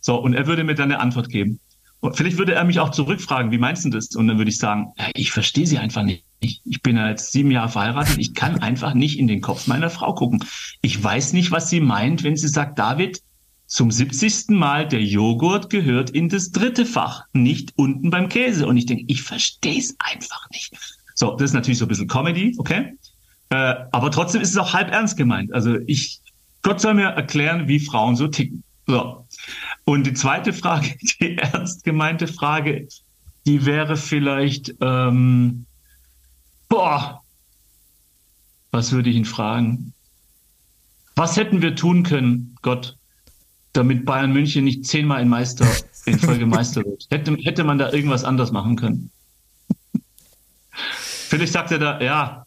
[0.00, 1.60] So, und er würde mir dann eine Antwort geben.
[2.00, 4.14] Und vielleicht würde er mich auch zurückfragen, wie meinst du das?
[4.14, 6.24] Und dann würde ich sagen, ich verstehe sie einfach nicht.
[6.40, 8.18] Ich bin jetzt sieben Jahre verheiratet.
[8.18, 10.44] Ich kann einfach nicht in den Kopf meiner Frau gucken.
[10.82, 13.20] Ich weiß nicht, was sie meint, wenn sie sagt, David,
[13.66, 14.50] zum 70.
[14.50, 18.66] Mal, der Joghurt gehört in das dritte Fach, nicht unten beim Käse.
[18.66, 20.74] Und ich denke, ich verstehe es einfach nicht.
[21.14, 22.96] So, das ist natürlich so ein bisschen Comedy, okay?
[23.50, 25.52] Äh, aber trotzdem ist es auch halb ernst gemeint.
[25.52, 26.20] Also ich,
[26.62, 28.62] Gott soll mir erklären, wie Frauen so ticken.
[28.86, 29.26] So.
[29.84, 32.88] Und die zweite Frage, die ernst gemeinte Frage,
[33.46, 35.66] die wäre vielleicht, ähm,
[36.68, 37.22] boah,
[38.70, 39.92] was würde ich ihn fragen?
[41.14, 42.96] Was hätten wir tun können, Gott,
[43.76, 45.66] damit Bayern München nicht zehnmal in Meister
[46.06, 47.06] in Folge Meister wird.
[47.10, 49.10] Hätte, hätte man da irgendwas anders machen können.
[51.28, 52.46] Vielleicht sagt er da, ja,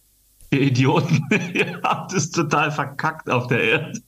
[0.51, 4.01] ihr Idioten, ihr habt es total verkackt auf der Erde.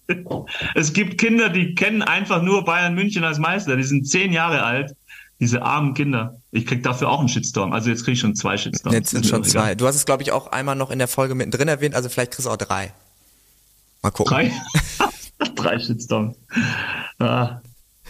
[0.75, 3.75] Es gibt Kinder, die kennen einfach nur Bayern München als Meister.
[3.75, 4.95] Die sind zehn Jahre alt.
[5.39, 6.39] Diese armen Kinder.
[6.51, 7.73] Ich krieg dafür auch einen Shitstorm.
[7.73, 8.95] Also jetzt krieg ich schon zwei Shitstorms.
[8.95, 9.73] Jetzt sind schon zwei.
[9.73, 11.95] Du hast es, glaube ich, auch einmal noch in der Folge mittendrin erwähnt.
[11.95, 12.93] Also vielleicht kriegst du auch drei.
[14.03, 14.31] Mal gucken.
[14.31, 14.51] Drei?
[15.61, 16.37] drei Shitstorms.
[17.19, 17.61] Ah,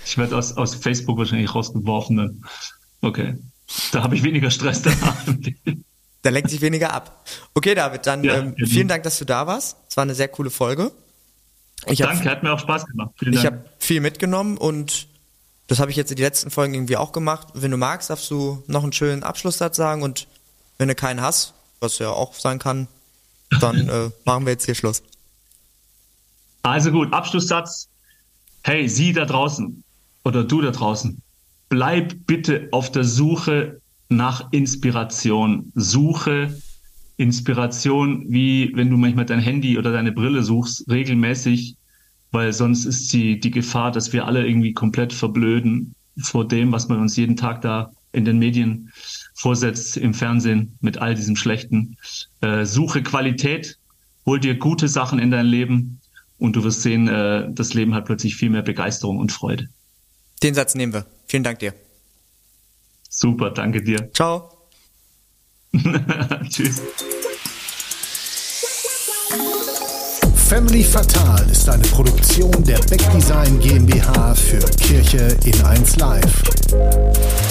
[0.05, 2.45] ich werde aus, aus Facebook wahrscheinlich rausgeworfen dann.
[3.01, 3.35] Okay.
[3.91, 5.15] Da habe ich weniger Stress danach.
[6.21, 7.25] da lenkt sich weniger ab.
[7.53, 9.77] Okay, David, dann ja, ähm, vielen Dank, dass du da warst.
[9.89, 10.91] Es war eine sehr coole Folge.
[11.87, 13.11] Ich Danke, hab, hat mir auch Spaß gemacht.
[13.17, 15.07] Vielen ich habe viel mitgenommen und
[15.67, 17.47] das habe ich jetzt in die letzten Folgen irgendwie auch gemacht.
[17.53, 20.27] Wenn du magst, darfst du noch einen schönen Abschlusssatz sagen und
[20.77, 22.87] wenn du keinen hast, was ja auch sein kann,
[23.59, 25.01] dann äh, machen wir jetzt hier Schluss.
[26.63, 27.91] Also gut, Abschlusssatz
[28.63, 29.83] hey, Sie da draußen
[30.23, 31.21] oder du da draußen,
[31.69, 35.71] bleib bitte auf der Suche nach Inspiration.
[35.75, 36.55] Suche
[37.17, 41.75] Inspiration, wie wenn du manchmal dein Handy oder deine Brille suchst, regelmäßig,
[42.31, 46.87] weil sonst ist die, die Gefahr, dass wir alle irgendwie komplett verblöden vor dem, was
[46.87, 48.91] man uns jeden Tag da in den Medien
[49.33, 51.95] vorsetzt, im Fernsehen mit all diesem Schlechten.
[52.41, 53.77] Äh, suche Qualität,
[54.25, 56.00] hol dir gute Sachen in dein Leben
[56.41, 59.69] und du wirst sehen, äh, das Leben hat plötzlich viel mehr Begeisterung und Freude.
[60.41, 61.05] Den Satz nehmen wir.
[61.27, 61.73] Vielen Dank dir.
[63.07, 64.09] Super, danke dir.
[64.11, 64.49] Ciao.
[66.49, 66.81] Tschüss.
[70.35, 77.50] Family Fatal ist eine Produktion der Beck Design GmbH für Kirche in 1 Live.